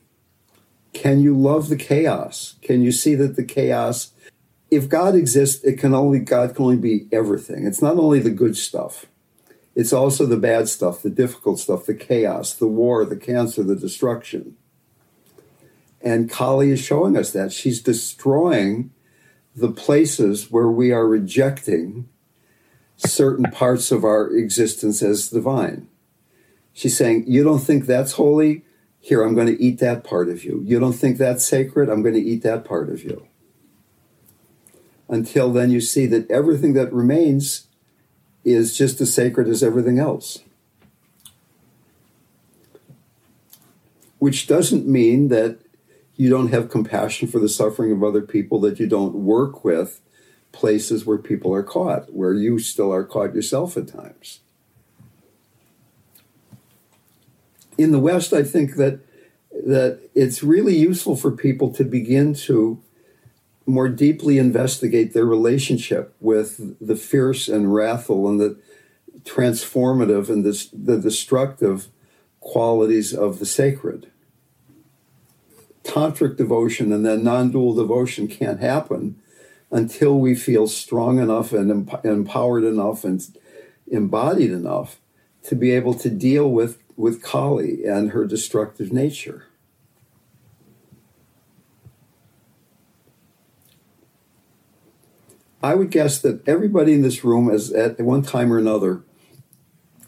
[0.93, 2.57] Can you love the chaos?
[2.63, 4.13] Can you see that the chaos,
[4.71, 7.67] if God exists, it can only, God can only be everything.
[7.67, 9.07] It's not only the good stuff.
[9.75, 13.77] It's also the bad stuff, the difficult stuff, the chaos, the war, the cancer, the
[13.77, 14.57] destruction.
[16.03, 17.53] And Kali is showing us that.
[17.53, 18.91] She's destroying
[19.55, 22.09] the places where we are rejecting
[22.97, 25.89] certain parts of our existence as divine.
[26.73, 28.65] She's saying, You don't think that's holy?
[29.01, 30.63] Here, I'm going to eat that part of you.
[30.65, 31.89] You don't think that's sacred?
[31.89, 33.27] I'm going to eat that part of you.
[35.09, 37.67] Until then, you see that everything that remains
[38.45, 40.41] is just as sacred as everything else.
[44.19, 45.61] Which doesn't mean that
[46.15, 50.01] you don't have compassion for the suffering of other people, that you don't work with
[50.53, 54.41] places where people are caught, where you still are caught yourself at times.
[57.83, 59.01] In the West, I think that
[59.53, 62.81] that it's really useful for people to begin to
[63.67, 68.59] more deeply investigate their relationship with the fierce and wrathful and the
[69.23, 71.89] transformative and the, the destructive
[72.41, 74.11] qualities of the sacred.
[75.83, 79.21] tantric devotion and then non dual devotion can't happen
[79.71, 83.21] until we feel strong enough and emp- empowered enough and
[83.89, 85.01] embodied enough
[85.43, 89.47] to be able to deal with, with Kali and her destructive nature.
[95.63, 99.03] I would guess that everybody in this room has at one time or another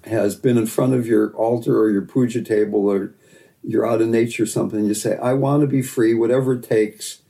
[0.04, 3.14] has been in front of your altar or your puja table or
[3.62, 6.62] you're out in nature or something, you say, I want to be free, whatever it
[6.62, 7.22] takes,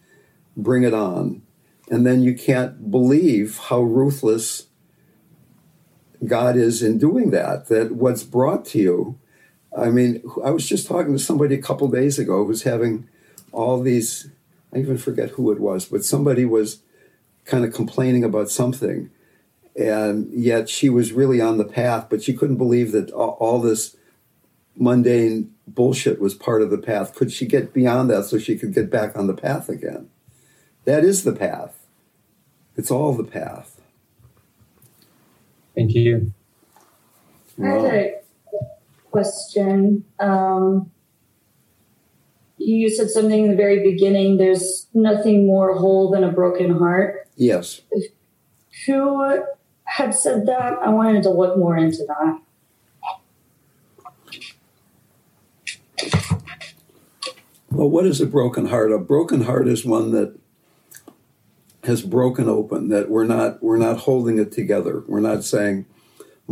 [0.57, 1.43] bring it on.
[1.91, 4.67] And then you can't believe how ruthless
[6.25, 9.19] God is in doing that, that what's brought to you.
[9.77, 13.09] I mean, I was just talking to somebody a couple days ago who's having
[13.53, 14.29] all these,
[14.73, 16.83] I even forget who it was, but somebody was
[17.45, 19.11] kind of complaining about something.
[19.75, 23.61] And yet she was really on the path, but she couldn't believe that all, all
[23.61, 23.97] this
[24.77, 27.15] mundane bullshit was part of the path.
[27.15, 30.11] Could she get beyond that so she could get back on the path again?
[30.85, 31.87] That is the path.
[32.77, 33.81] It's all the path.
[35.75, 36.33] Thank you.
[37.63, 38.22] I had a
[39.13, 40.05] question.
[40.19, 40.91] Um,
[42.59, 47.29] you said something in the very beginning there's nothing more whole than a broken heart.
[47.37, 47.83] Yes.
[48.87, 49.43] Who
[49.85, 50.75] had said that?
[50.81, 52.41] I wanted to look more into that.
[57.71, 58.93] Well, what is a broken heart?
[58.93, 60.39] A broken heart is one that
[61.85, 65.03] has broken open, that we're not we're not holding it together.
[65.07, 65.87] We're not saying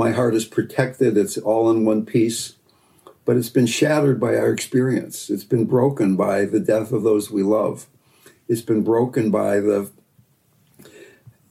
[0.01, 2.55] my heart is protected, it's all in one piece,
[3.27, 5.29] but it's been shattered by our experience.
[5.29, 7.87] It's been broken by the death of those we love.
[8.49, 9.91] It's been broken by the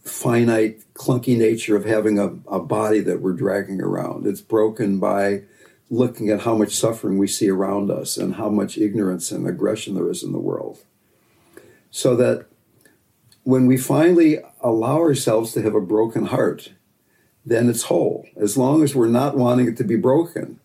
[0.04, 4.26] finite, clunky nature of having a, a body that we're dragging around.
[4.26, 5.44] It's broken by
[5.92, 9.94] looking at how much suffering we see around us and how much ignorance and aggression
[9.94, 10.80] there is in the world.
[11.92, 12.48] So that
[13.44, 16.74] when we finally allow ourselves to have a broken heart,
[17.45, 18.28] then it's whole.
[18.36, 20.60] As long as we're not wanting it to be broken,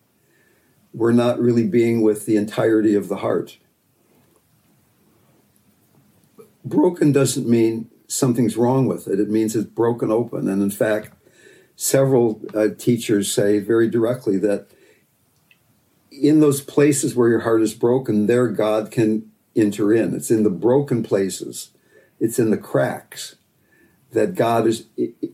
[0.93, 3.57] we're not really being with the entirety of the heart.
[6.63, 10.47] Broken doesn't mean something's wrong with it, it means it's broken open.
[10.47, 11.11] And in fact,
[11.75, 14.67] several uh, teachers say very directly that
[16.11, 20.15] in those places where your heart is broken, there God can enter in.
[20.15, 21.71] It's in the broken places,
[22.19, 23.35] it's in the cracks
[24.15, 24.87] that God is,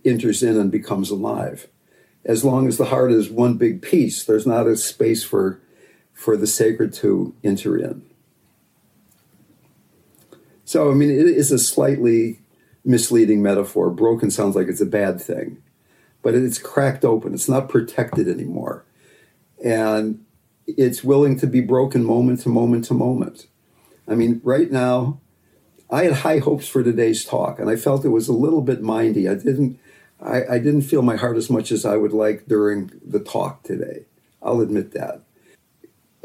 [0.04, 1.68] enters in and becomes alive.
[2.26, 5.60] As long as the heart is one big piece, there's not a space for,
[6.14, 8.06] for the sacred to enter in.
[10.66, 12.40] So, I mean, it is a slightly
[12.84, 13.90] misleading metaphor.
[13.90, 15.62] Broken sounds like it's a bad thing,
[16.22, 17.34] but it's cracked open.
[17.34, 18.86] It's not protected anymore.
[19.64, 20.24] And
[20.66, 23.48] it's willing to be broken moment to moment to moment.
[24.08, 25.20] I mean, right now,
[25.92, 28.82] I had high hopes for today's talk, and I felt it was a little bit
[28.82, 29.28] mindy.
[29.28, 29.80] I didn't,
[30.22, 33.64] I, I didn't feel my heart as much as I would like during the talk
[33.64, 34.06] today.
[34.42, 35.22] I'll admit that.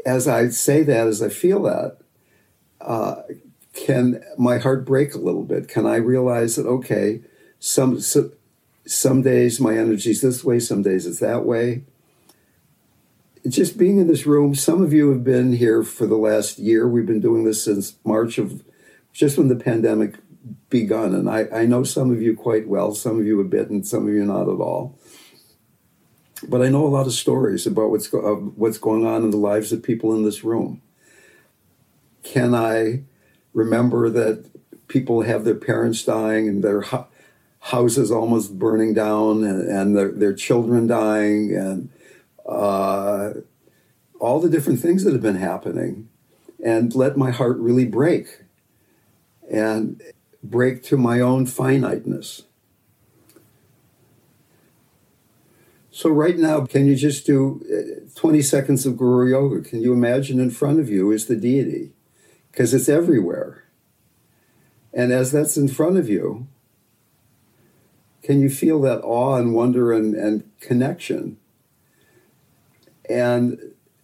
[0.05, 1.97] As I say that, as I feel that,
[2.79, 3.23] uh,
[3.73, 5.67] can my heart break a little bit?
[5.67, 7.21] Can I realize that okay,
[7.59, 8.31] some some,
[8.85, 11.83] some days my energy's this way, some days it's that way
[13.49, 16.87] just being in this room, some of you have been here for the last year.
[16.87, 18.63] We've been doing this since March of
[19.17, 20.13] just when the pandemic
[20.69, 21.15] begun.
[21.15, 23.85] And I, I know some of you quite well, some of you a bit, and
[23.85, 24.95] some of you not at all.
[26.47, 29.31] But I know a lot of stories about what's, go- uh, what's going on in
[29.31, 30.83] the lives of people in this room.
[32.21, 33.05] Can I
[33.53, 34.45] remember that
[34.87, 37.07] people have their parents dying and their ho-
[37.59, 41.89] houses almost burning down and, and their, their children dying and
[42.47, 43.31] uh,
[44.19, 46.07] all the different things that have been happening
[46.63, 48.43] and let my heart really break
[49.49, 50.01] and
[50.43, 52.43] break to my own finiteness.
[55.91, 59.67] So, right now, can you just do uh, 20 seconds of Guru Yoga?
[59.67, 61.91] Can you imagine in front of you is the deity?
[62.51, 63.63] Because it's everywhere.
[64.93, 66.47] And as that's in front of you,
[68.21, 71.37] can you feel that awe and wonder and, and connection?
[73.09, 73.59] and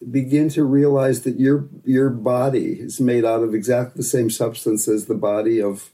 [0.10, 4.88] begin to realize that your your body is made out of exactly the same substance
[4.88, 5.92] as the body of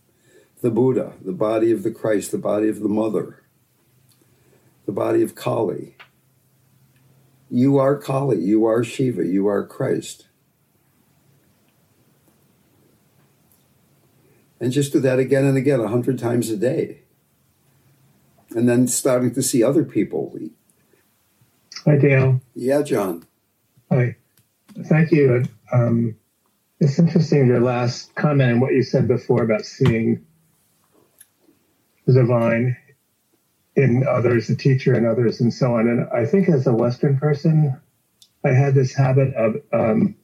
[0.61, 3.43] the Buddha, the body of the Christ, the body of the Mother,
[4.85, 5.95] the body of Kali.
[7.49, 10.27] You are Kali, you are Shiva, you are Christ.
[14.59, 17.03] And just do that again and again, a hundred times a day.
[18.51, 20.31] And then starting to see other people
[21.85, 22.41] Hi, Dale.
[22.55, 23.25] Yeah, John.
[23.91, 24.15] Hi.
[24.85, 25.45] Thank you.
[25.73, 26.15] Um,
[26.79, 30.25] it's interesting your last comment and what you said before about seeing
[32.05, 32.77] the divine
[33.75, 35.87] in others, the teacher and others, and so on.
[35.87, 37.81] And I think as a Western person,
[38.45, 40.15] I had this habit of um,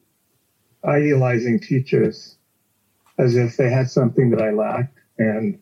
[0.84, 2.38] idealizing teachers
[3.18, 5.60] as if they had something that I lacked, and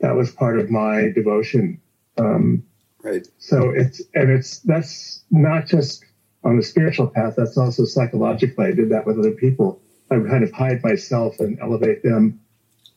[0.00, 1.80] that was part of my devotion.
[2.18, 2.64] Um,
[3.02, 3.26] right.
[3.38, 6.04] So it's and it's that's not just
[6.44, 7.34] on the spiritual path.
[7.36, 8.66] That's also psychologically.
[8.66, 9.80] I did that with other people.
[10.10, 12.40] I would kind of hide myself and elevate them.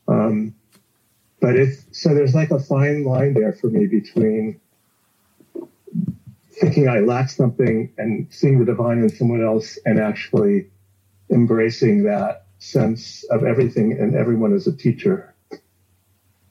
[0.07, 0.53] Um,
[1.39, 4.59] but it's so there's like a fine line there for me between
[6.59, 10.69] thinking I lack something and seeing the divine in someone else and actually
[11.29, 15.35] embracing that sense of everything and everyone as a teacher.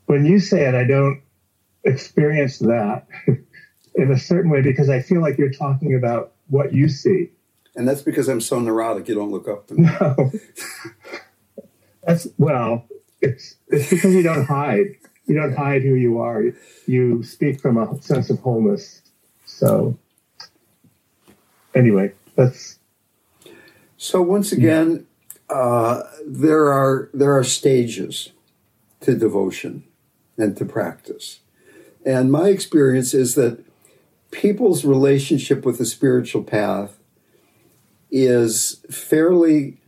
[0.06, 1.22] When you say it, I don't
[1.84, 3.08] experience that
[3.96, 7.30] in a certain way because I feel like you're talking about what you see.
[7.74, 9.82] And that's because I'm so neurotic, you don't look up to me.
[9.82, 10.32] No.
[12.06, 12.86] that's, well,
[13.20, 14.96] it's, it's because you don't hide.
[15.26, 16.44] You don't hide who you are.
[16.86, 19.02] You speak from a sense of wholeness.
[19.44, 19.98] So,
[21.74, 22.78] anyway, that's.
[23.96, 25.06] So once again,
[25.50, 28.30] uh, there are there are stages
[29.00, 29.84] to devotion
[30.38, 31.40] and to practice,
[32.04, 33.65] and my experience is that
[34.30, 36.98] people's relationship with the spiritual path
[38.10, 39.78] is fairly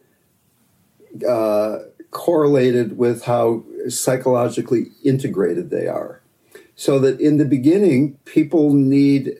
[1.28, 1.78] uh,
[2.10, 6.22] correlated with how psychologically integrated they are.
[6.74, 9.36] So that in the beginning, people need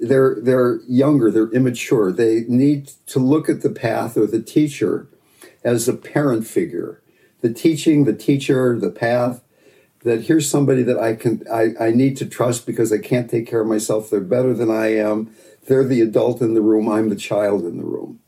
[0.00, 2.12] they're they're younger, they're immature.
[2.12, 5.08] They need to look at the path or the teacher
[5.64, 7.02] as a parent figure.
[7.40, 9.42] The teaching, the teacher, the path,
[10.04, 13.46] that here's somebody that I can I, I need to trust because I can't take
[13.46, 14.10] care of myself.
[14.10, 15.34] They're better than I am.
[15.66, 16.88] They're the adult in the room.
[16.88, 18.20] I'm the child in the room.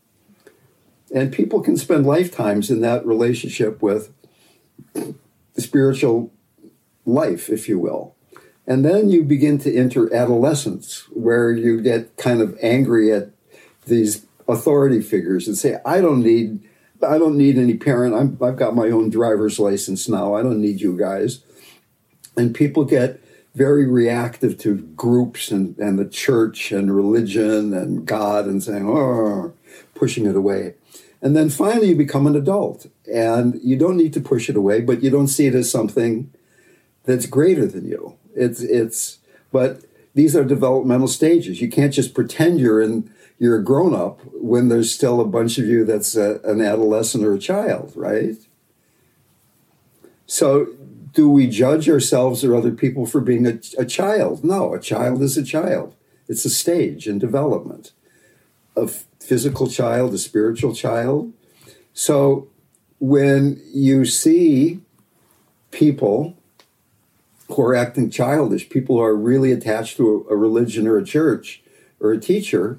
[1.13, 4.13] And people can spend lifetimes in that relationship with
[4.95, 6.33] the spiritual
[7.05, 8.15] life, if you will.
[8.67, 13.31] And then you begin to enter adolescence, where you get kind of angry at
[13.87, 16.61] these authority figures and say, I don't need
[17.03, 18.15] I don't need any parent.
[18.15, 20.35] I'm, I've got my own driver's license now.
[20.35, 21.43] I don't need you guys.
[22.41, 23.21] And people get
[23.55, 29.53] very reactive to groups and, and the church and religion and God and saying, oh,
[29.95, 30.73] pushing it away.
[31.21, 34.81] And then finally, you become an adult and you don't need to push it away,
[34.81, 36.33] but you don't see it as something
[37.05, 38.17] that's greater than you.
[38.35, 39.19] It's, it's,
[39.53, 39.83] but
[40.15, 41.61] these are developmental stages.
[41.61, 45.59] You can't just pretend you're in, you're a grown up when there's still a bunch
[45.59, 48.37] of you that's a, an adolescent or a child, right?
[50.25, 50.69] So,
[51.13, 54.45] do we judge ourselves or other people for being a, a child?
[54.45, 55.95] No, a child is a child.
[56.29, 57.93] It's a stage in development.
[58.77, 61.33] A physical child, a spiritual child.
[61.93, 62.49] So,
[63.01, 64.81] when you see
[65.71, 66.37] people
[67.49, 71.63] who are acting childish, people who are really attached to a, religion or a church
[71.99, 72.79] or a teacher,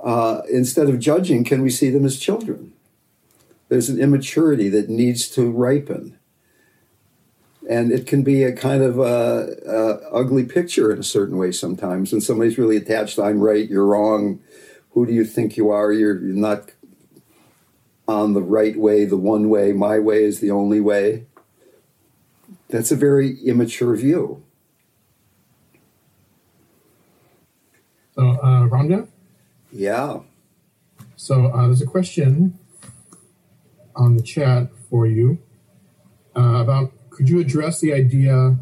[0.00, 2.72] uh, instead of judging, can we see them as children?
[3.68, 6.17] There's an immaturity that needs to ripen.
[7.68, 12.12] And it can be a kind of a, ugly picture in a certain way sometimes.
[12.12, 14.40] When somebody's really attached, I'm right, you're wrong.
[14.92, 15.92] Who do you think you are?
[15.92, 16.72] You're, you're not
[18.08, 19.72] on the right way, the one way.
[19.72, 21.26] My way is the only way.
[22.68, 24.42] That's a very immature view.
[28.14, 29.08] So, uh, Rhonda?
[29.70, 30.20] Yeah.
[31.16, 32.58] So uh, there's a question
[33.94, 35.38] on the chat for you
[36.34, 38.58] uh, about could you address the idea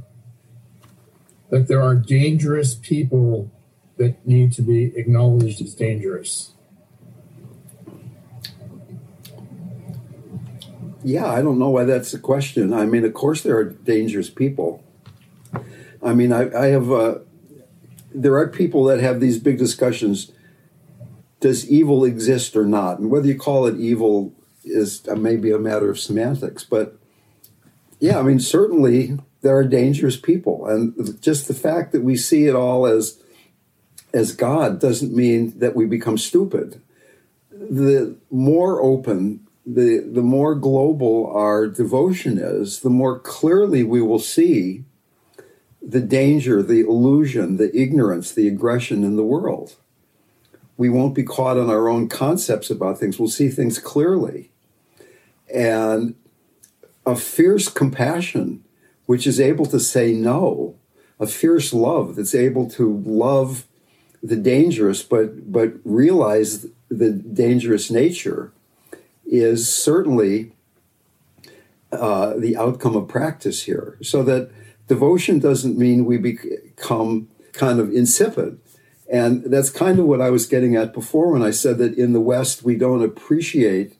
[1.50, 3.50] that there are dangerous people
[3.98, 6.52] that need to be acknowledged as dangerous?
[11.04, 12.72] Yeah, I don't know why that's the question.
[12.72, 14.82] I mean, of course, there are dangerous people.
[16.02, 17.18] I mean, I, I have, uh,
[18.14, 20.32] there are people that have these big discussions
[21.40, 23.00] does evil exist or not?
[23.00, 24.32] And whether you call it evil
[24.64, 26.64] is uh, maybe a matter of semantics.
[26.64, 26.98] But
[27.98, 30.66] yeah, I mean, certainly there are dangerous people.
[30.66, 33.22] And just the fact that we see it all as
[34.12, 36.80] as God doesn't mean that we become stupid.
[37.50, 44.20] The more open, the, the more global our devotion is, the more clearly we will
[44.20, 44.84] see
[45.82, 49.76] the danger, the illusion, the ignorance, the aggression in the world
[50.76, 53.18] we won't be caught on our own concepts about things.
[53.18, 54.50] We'll see things clearly.
[55.52, 56.14] And
[57.06, 58.64] a fierce compassion,
[59.06, 60.76] which is able to say no,
[61.20, 63.64] a fierce love that's able to love
[64.22, 68.52] the dangerous, but, but realize the dangerous nature,
[69.24, 70.52] is certainly
[71.92, 73.96] uh, the outcome of practice here.
[74.02, 74.50] So that
[74.88, 78.60] devotion doesn't mean we become kind of insipid.
[79.10, 82.12] And that's kind of what I was getting at before when I said that in
[82.12, 83.96] the West, we don't appreciate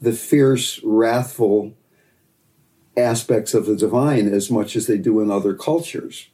[0.00, 1.74] the fierce, wrathful
[3.00, 6.28] aspects of the divine as much as they do in other cultures.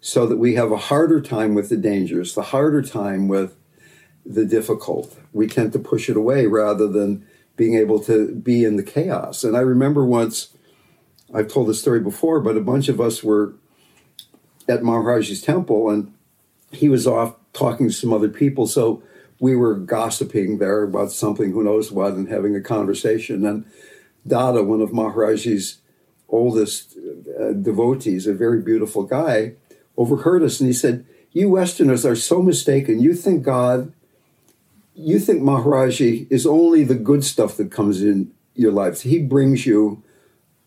[0.00, 3.56] So that we have a harder time with the dangers, the harder time with
[4.26, 5.16] the difficult.
[5.32, 7.24] We tend to push it away rather than
[7.56, 9.44] being able to be in the chaos.
[9.44, 10.48] And I remember once,
[11.32, 13.54] I've told this story before, but a bunch of us were
[14.68, 16.12] at Maharaji's temple and
[16.72, 18.66] he was off talking to some other people.
[18.66, 19.02] So
[19.38, 23.44] we were gossiping there about something, who knows what, and having a conversation.
[23.44, 23.66] And
[24.26, 25.78] Dada, one of Maharaji's
[26.32, 26.96] oldest
[27.38, 29.52] uh, devotees, a very beautiful guy,
[29.96, 33.00] overheard us and he said, You Westerners are so mistaken.
[33.00, 33.92] You think God
[34.94, 39.02] you think Maharaji is only the good stuff that comes in your lives.
[39.02, 40.02] He brings you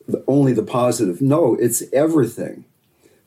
[0.07, 1.21] the, only the positive.
[1.21, 2.65] No, it's everything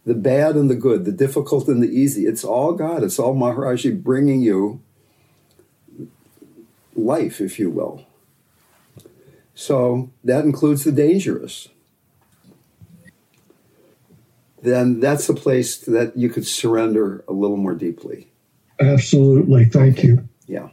[0.04, 2.24] the bad and the good, the difficult and the easy.
[2.24, 3.02] It's all God.
[3.02, 4.80] It's all Maharaji bringing you
[6.96, 8.06] life, if you will.
[9.54, 11.68] So that includes the dangerous.
[14.68, 18.28] Then that's a place that you could surrender a little more deeply.
[18.78, 19.64] Absolutely.
[19.64, 20.28] Thank you.
[20.46, 20.68] Yeah.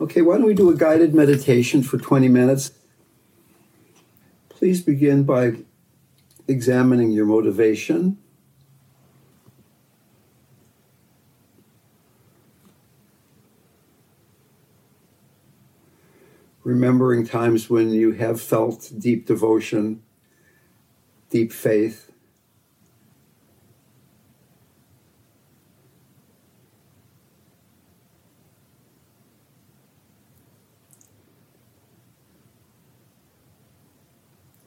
[0.00, 2.72] Okay, why don't we do a guided meditation for 20 minutes?
[4.48, 5.56] Please begin by
[6.46, 8.18] examining your motivation.
[16.64, 20.02] Remembering times when you have felt deep devotion
[21.34, 22.12] deep faith.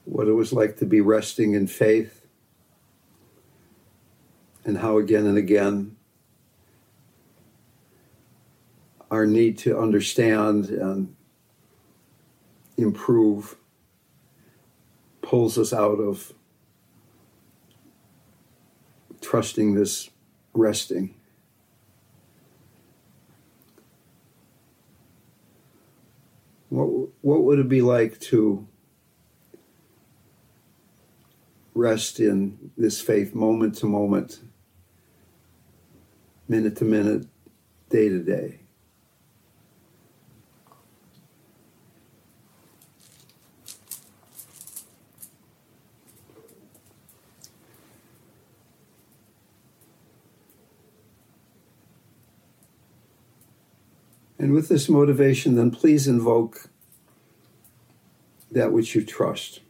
[0.03, 2.27] What it was like to be resting in faith,
[4.65, 5.95] and how again and again
[9.09, 11.15] our need to understand and
[12.77, 13.55] improve
[15.21, 16.33] pulls us out of
[19.19, 20.09] trusting this
[20.53, 21.13] resting.
[26.69, 28.67] What, what would it be like to
[31.73, 34.39] rest in this faith moment to moment,
[36.47, 37.27] minute to minute,
[37.89, 38.66] day to day?
[54.39, 56.69] And with this motivation, then please invoke
[58.51, 59.61] that which you trust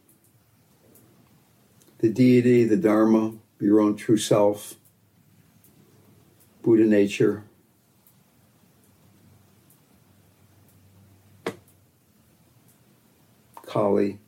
[1.99, 4.75] the deity, the Dharma, your own true self,
[6.61, 7.43] Buddha nature.
[13.65, 14.19] Kali.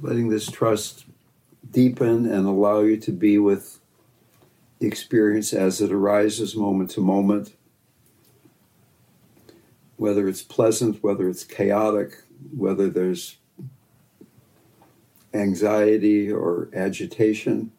[0.00, 1.04] Letting this trust
[1.70, 3.80] deepen and allow you to be with
[4.78, 7.54] the experience as it arises moment to moment,
[9.96, 12.22] whether it's pleasant, whether it's chaotic,
[12.56, 13.36] whether there's
[15.34, 17.70] anxiety or agitation.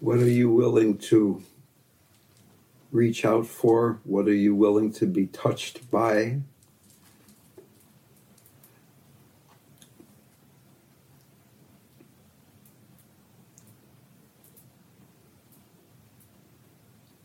[0.00, 1.42] What are you willing to
[2.92, 3.98] reach out for?
[4.04, 6.38] What are you willing to be touched by?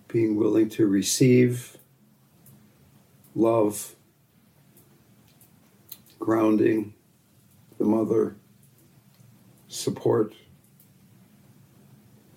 [0.07, 1.77] Being willing to receive
[3.35, 3.95] love,
[6.19, 6.95] grounding,
[7.77, 8.35] the mother,
[9.67, 10.33] support,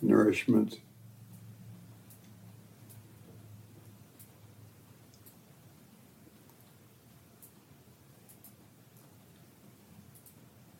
[0.02, 0.80] nourishment.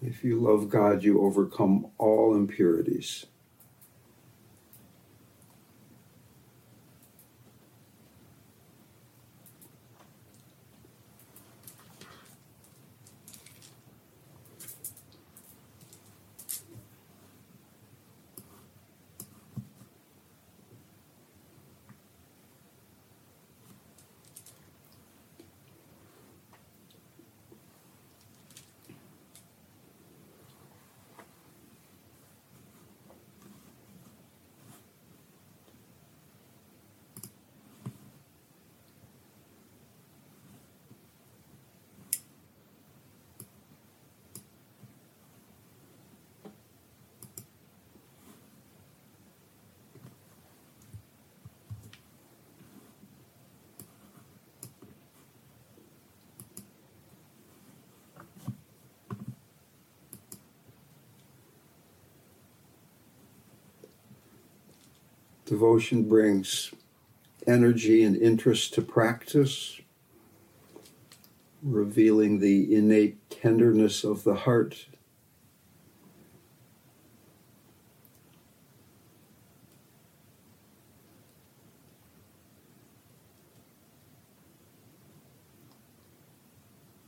[0.03, 3.27] If you love God, you overcome all impurities.
[65.47, 66.73] Devotion brings
[67.47, 69.81] energy and interest to practice,
[71.63, 74.87] revealing the innate tenderness of the heart.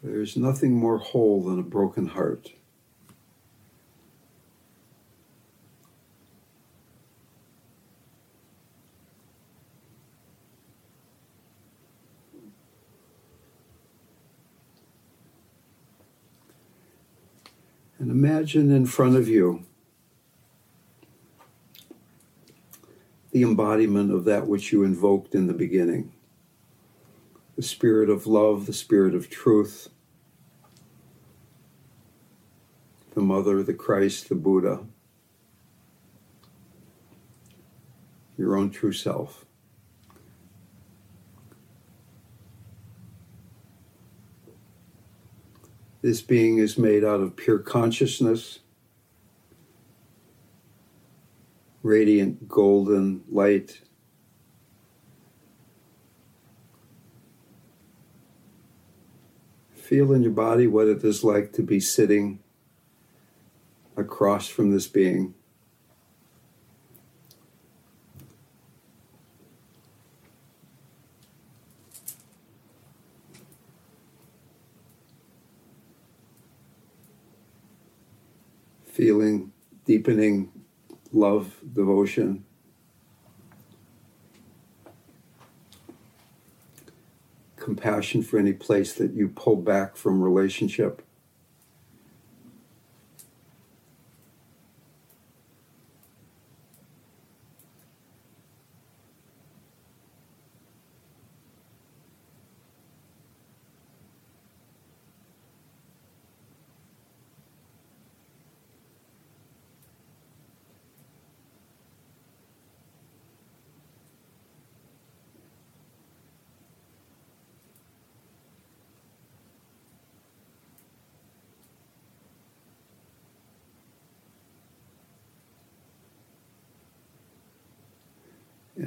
[0.01, 2.53] There's nothing more whole than a broken heart.
[17.99, 19.65] And imagine in front of you
[23.33, 26.13] the embodiment of that which you invoked in the beginning
[27.57, 29.89] the spirit of love, the spirit of truth,
[33.17, 34.85] the Mother, the Christ, the Buddha,
[38.37, 39.48] your own true self.
[46.01, 48.61] This being is made out of pure consciousness,
[51.83, 53.81] radiant golden light.
[59.73, 62.39] Feel in your body what it is like to be sitting
[63.97, 65.35] across from this being.
[78.99, 79.53] feeling,
[80.09, 80.51] deepening
[81.13, 82.43] love, devotion.
[87.57, 91.03] Compassion for any place that you pull back from relationship.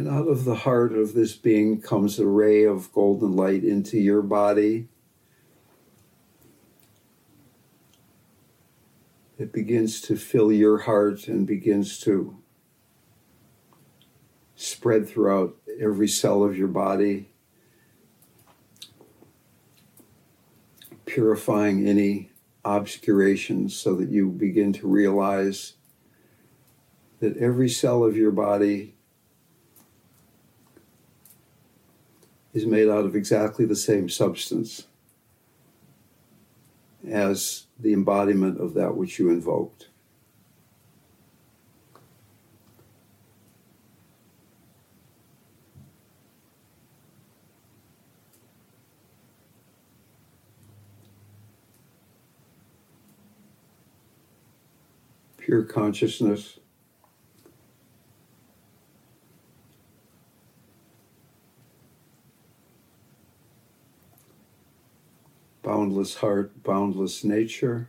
[0.02, 3.98] And out of the heart of this being comes a ray of golden light into
[3.98, 4.88] your body.
[9.40, 12.38] It begins to fill your heart and begins to
[14.56, 17.32] spread throughout every cell of your body,
[21.08, 22.30] purifying any
[22.64, 25.74] obscurations so that you begin to realize
[27.22, 28.94] that every cell of your body
[32.54, 34.88] is made out of exactly the same substance
[37.08, 39.88] as the embodiment of that which you invoked.
[55.38, 56.60] Pure consciousness
[66.02, 67.88] Boundless heart, boundless nature.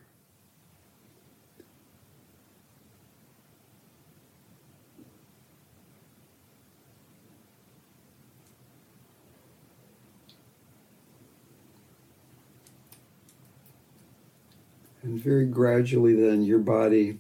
[15.02, 17.18] And very gradually, then, your body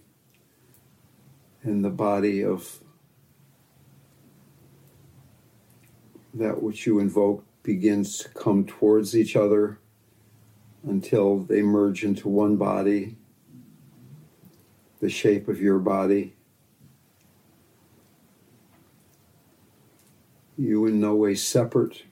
[1.62, 2.80] and the body of
[6.34, 9.78] that which you invoke begins to come towards each other
[10.84, 13.16] until they merge into one body,
[15.00, 16.34] the shape of your body.
[20.58, 22.04] You in no way separate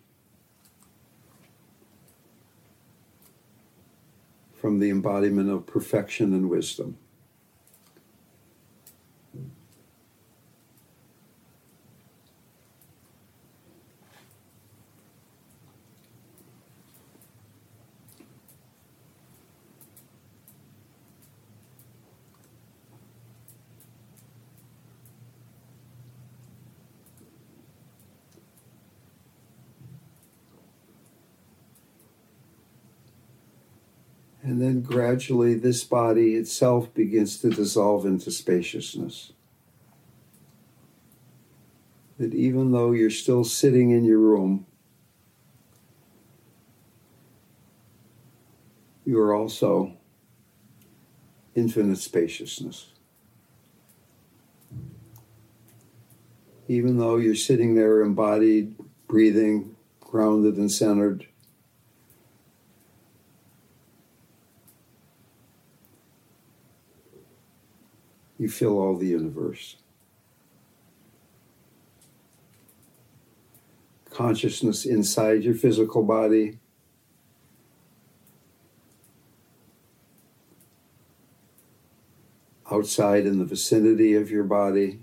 [4.54, 6.98] from the embodiment of perfection and wisdom.
[34.60, 39.32] And then gradually, this body itself begins to dissolve into spaciousness.
[42.18, 44.66] That even though you're still sitting in your room,
[49.06, 49.94] you are also
[51.54, 52.88] infinite spaciousness.
[56.68, 58.76] Even though you're sitting there embodied,
[59.08, 61.29] breathing, grounded, and centered,
[68.40, 69.76] you fill all the universe.
[74.08, 76.58] Consciousness inside your physical body.
[82.72, 85.00] Outside in the vicinity of your body.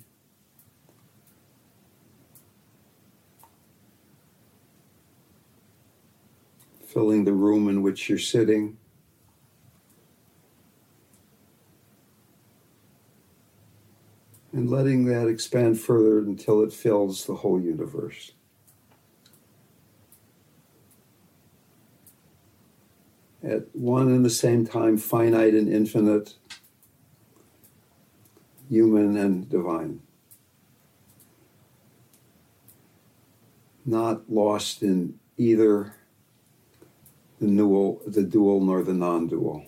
[6.88, 8.77] Filling the room in which you're sitting.
[14.54, 18.32] And letting that expand further until it fills the whole universe.
[23.44, 26.36] At one and the same time, finite and infinite,
[28.70, 30.02] human and divine.
[33.86, 35.94] Not lost in either
[37.40, 39.64] the dual, the dual nor the non dual.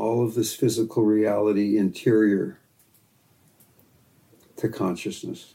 [0.00, 2.58] All of this physical reality interior
[4.56, 5.54] to consciousness,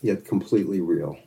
[0.00, 1.18] yet completely real.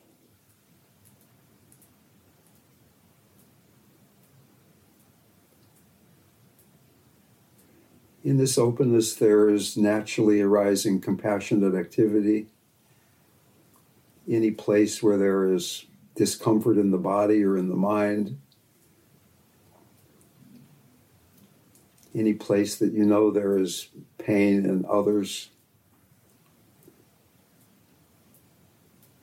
[8.23, 12.47] In this openness, there is naturally arising compassionate activity.
[14.29, 15.85] Any place where there is
[16.15, 18.39] discomfort in the body or in the mind,
[22.15, 25.49] any place that you know there is pain in others.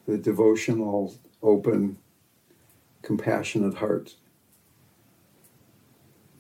[0.07, 1.99] The devotional, open,
[3.03, 4.16] compassionate heart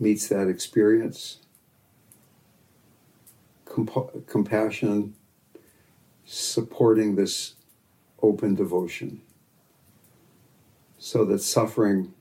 [0.00, 1.38] meets that experience.
[3.64, 5.14] Comp- compassion
[6.24, 7.54] supporting this
[8.22, 9.20] open devotion
[10.98, 12.12] so that suffering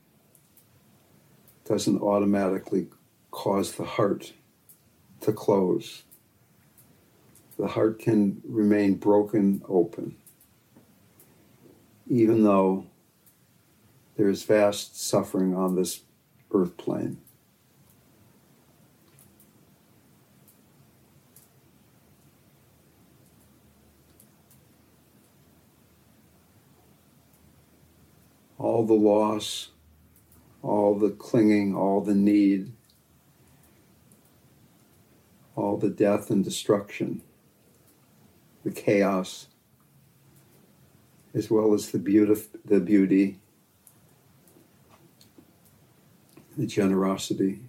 [1.64, 2.86] doesn't automatically
[3.30, 4.32] cause the heart
[5.20, 6.02] to close.
[7.58, 10.16] The heart can remain broken open,
[12.08, 12.86] even though
[14.16, 16.00] there's vast suffering on this
[16.52, 17.20] earth plane.
[28.58, 29.68] All the loss,
[30.62, 32.72] all the clinging, all the need
[35.56, 37.22] all the death and destruction,
[38.64, 39.48] the chaos,
[41.34, 43.38] as well as the beauty, the beauty,
[46.56, 47.60] the generosity.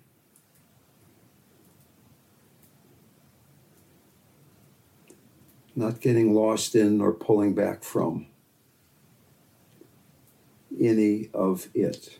[5.75, 8.27] Not getting lost in or pulling back from
[10.79, 12.19] any of it.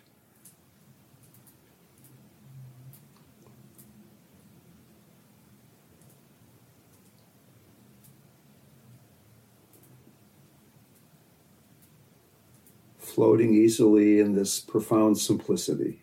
[13.14, 16.02] Floating easily in this profound simplicity.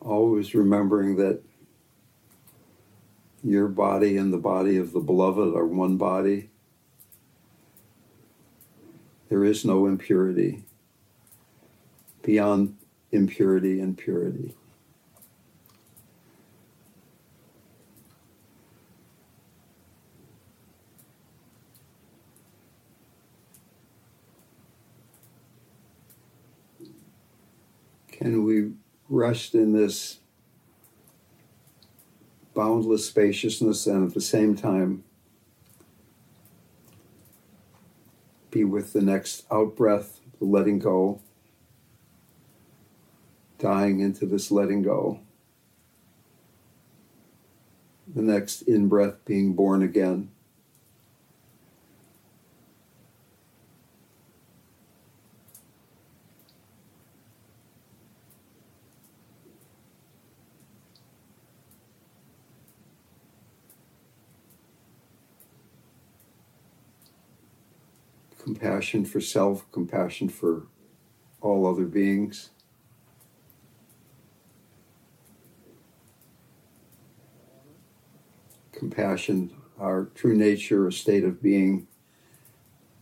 [0.00, 1.42] always remembering that
[3.46, 6.50] your body and the body of the beloved are one body.
[9.28, 10.64] There is no impurity
[12.22, 12.76] beyond
[13.12, 14.56] impurity and purity.
[28.10, 28.72] Can we
[29.08, 30.18] rest in this
[32.56, 35.04] boundless spaciousness and at the same time
[38.50, 41.20] be with the next out breath, the letting go,
[43.58, 45.20] dying into this letting go.
[48.14, 50.30] The next in breath being born again.
[68.58, 70.66] Compassion for self, compassion for
[71.42, 72.50] all other beings.
[78.72, 81.86] Compassion, our true nature, a state of being,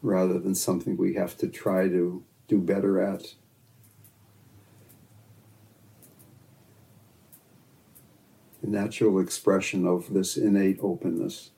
[0.03, 3.35] rather than something we have to try to do better at.
[8.61, 11.51] The natural expression of this innate openness.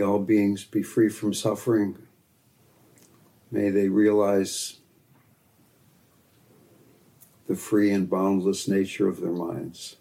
[0.00, 1.98] May all beings be free from suffering.
[3.50, 4.78] May they realize
[7.46, 9.96] the free and boundless nature of their minds.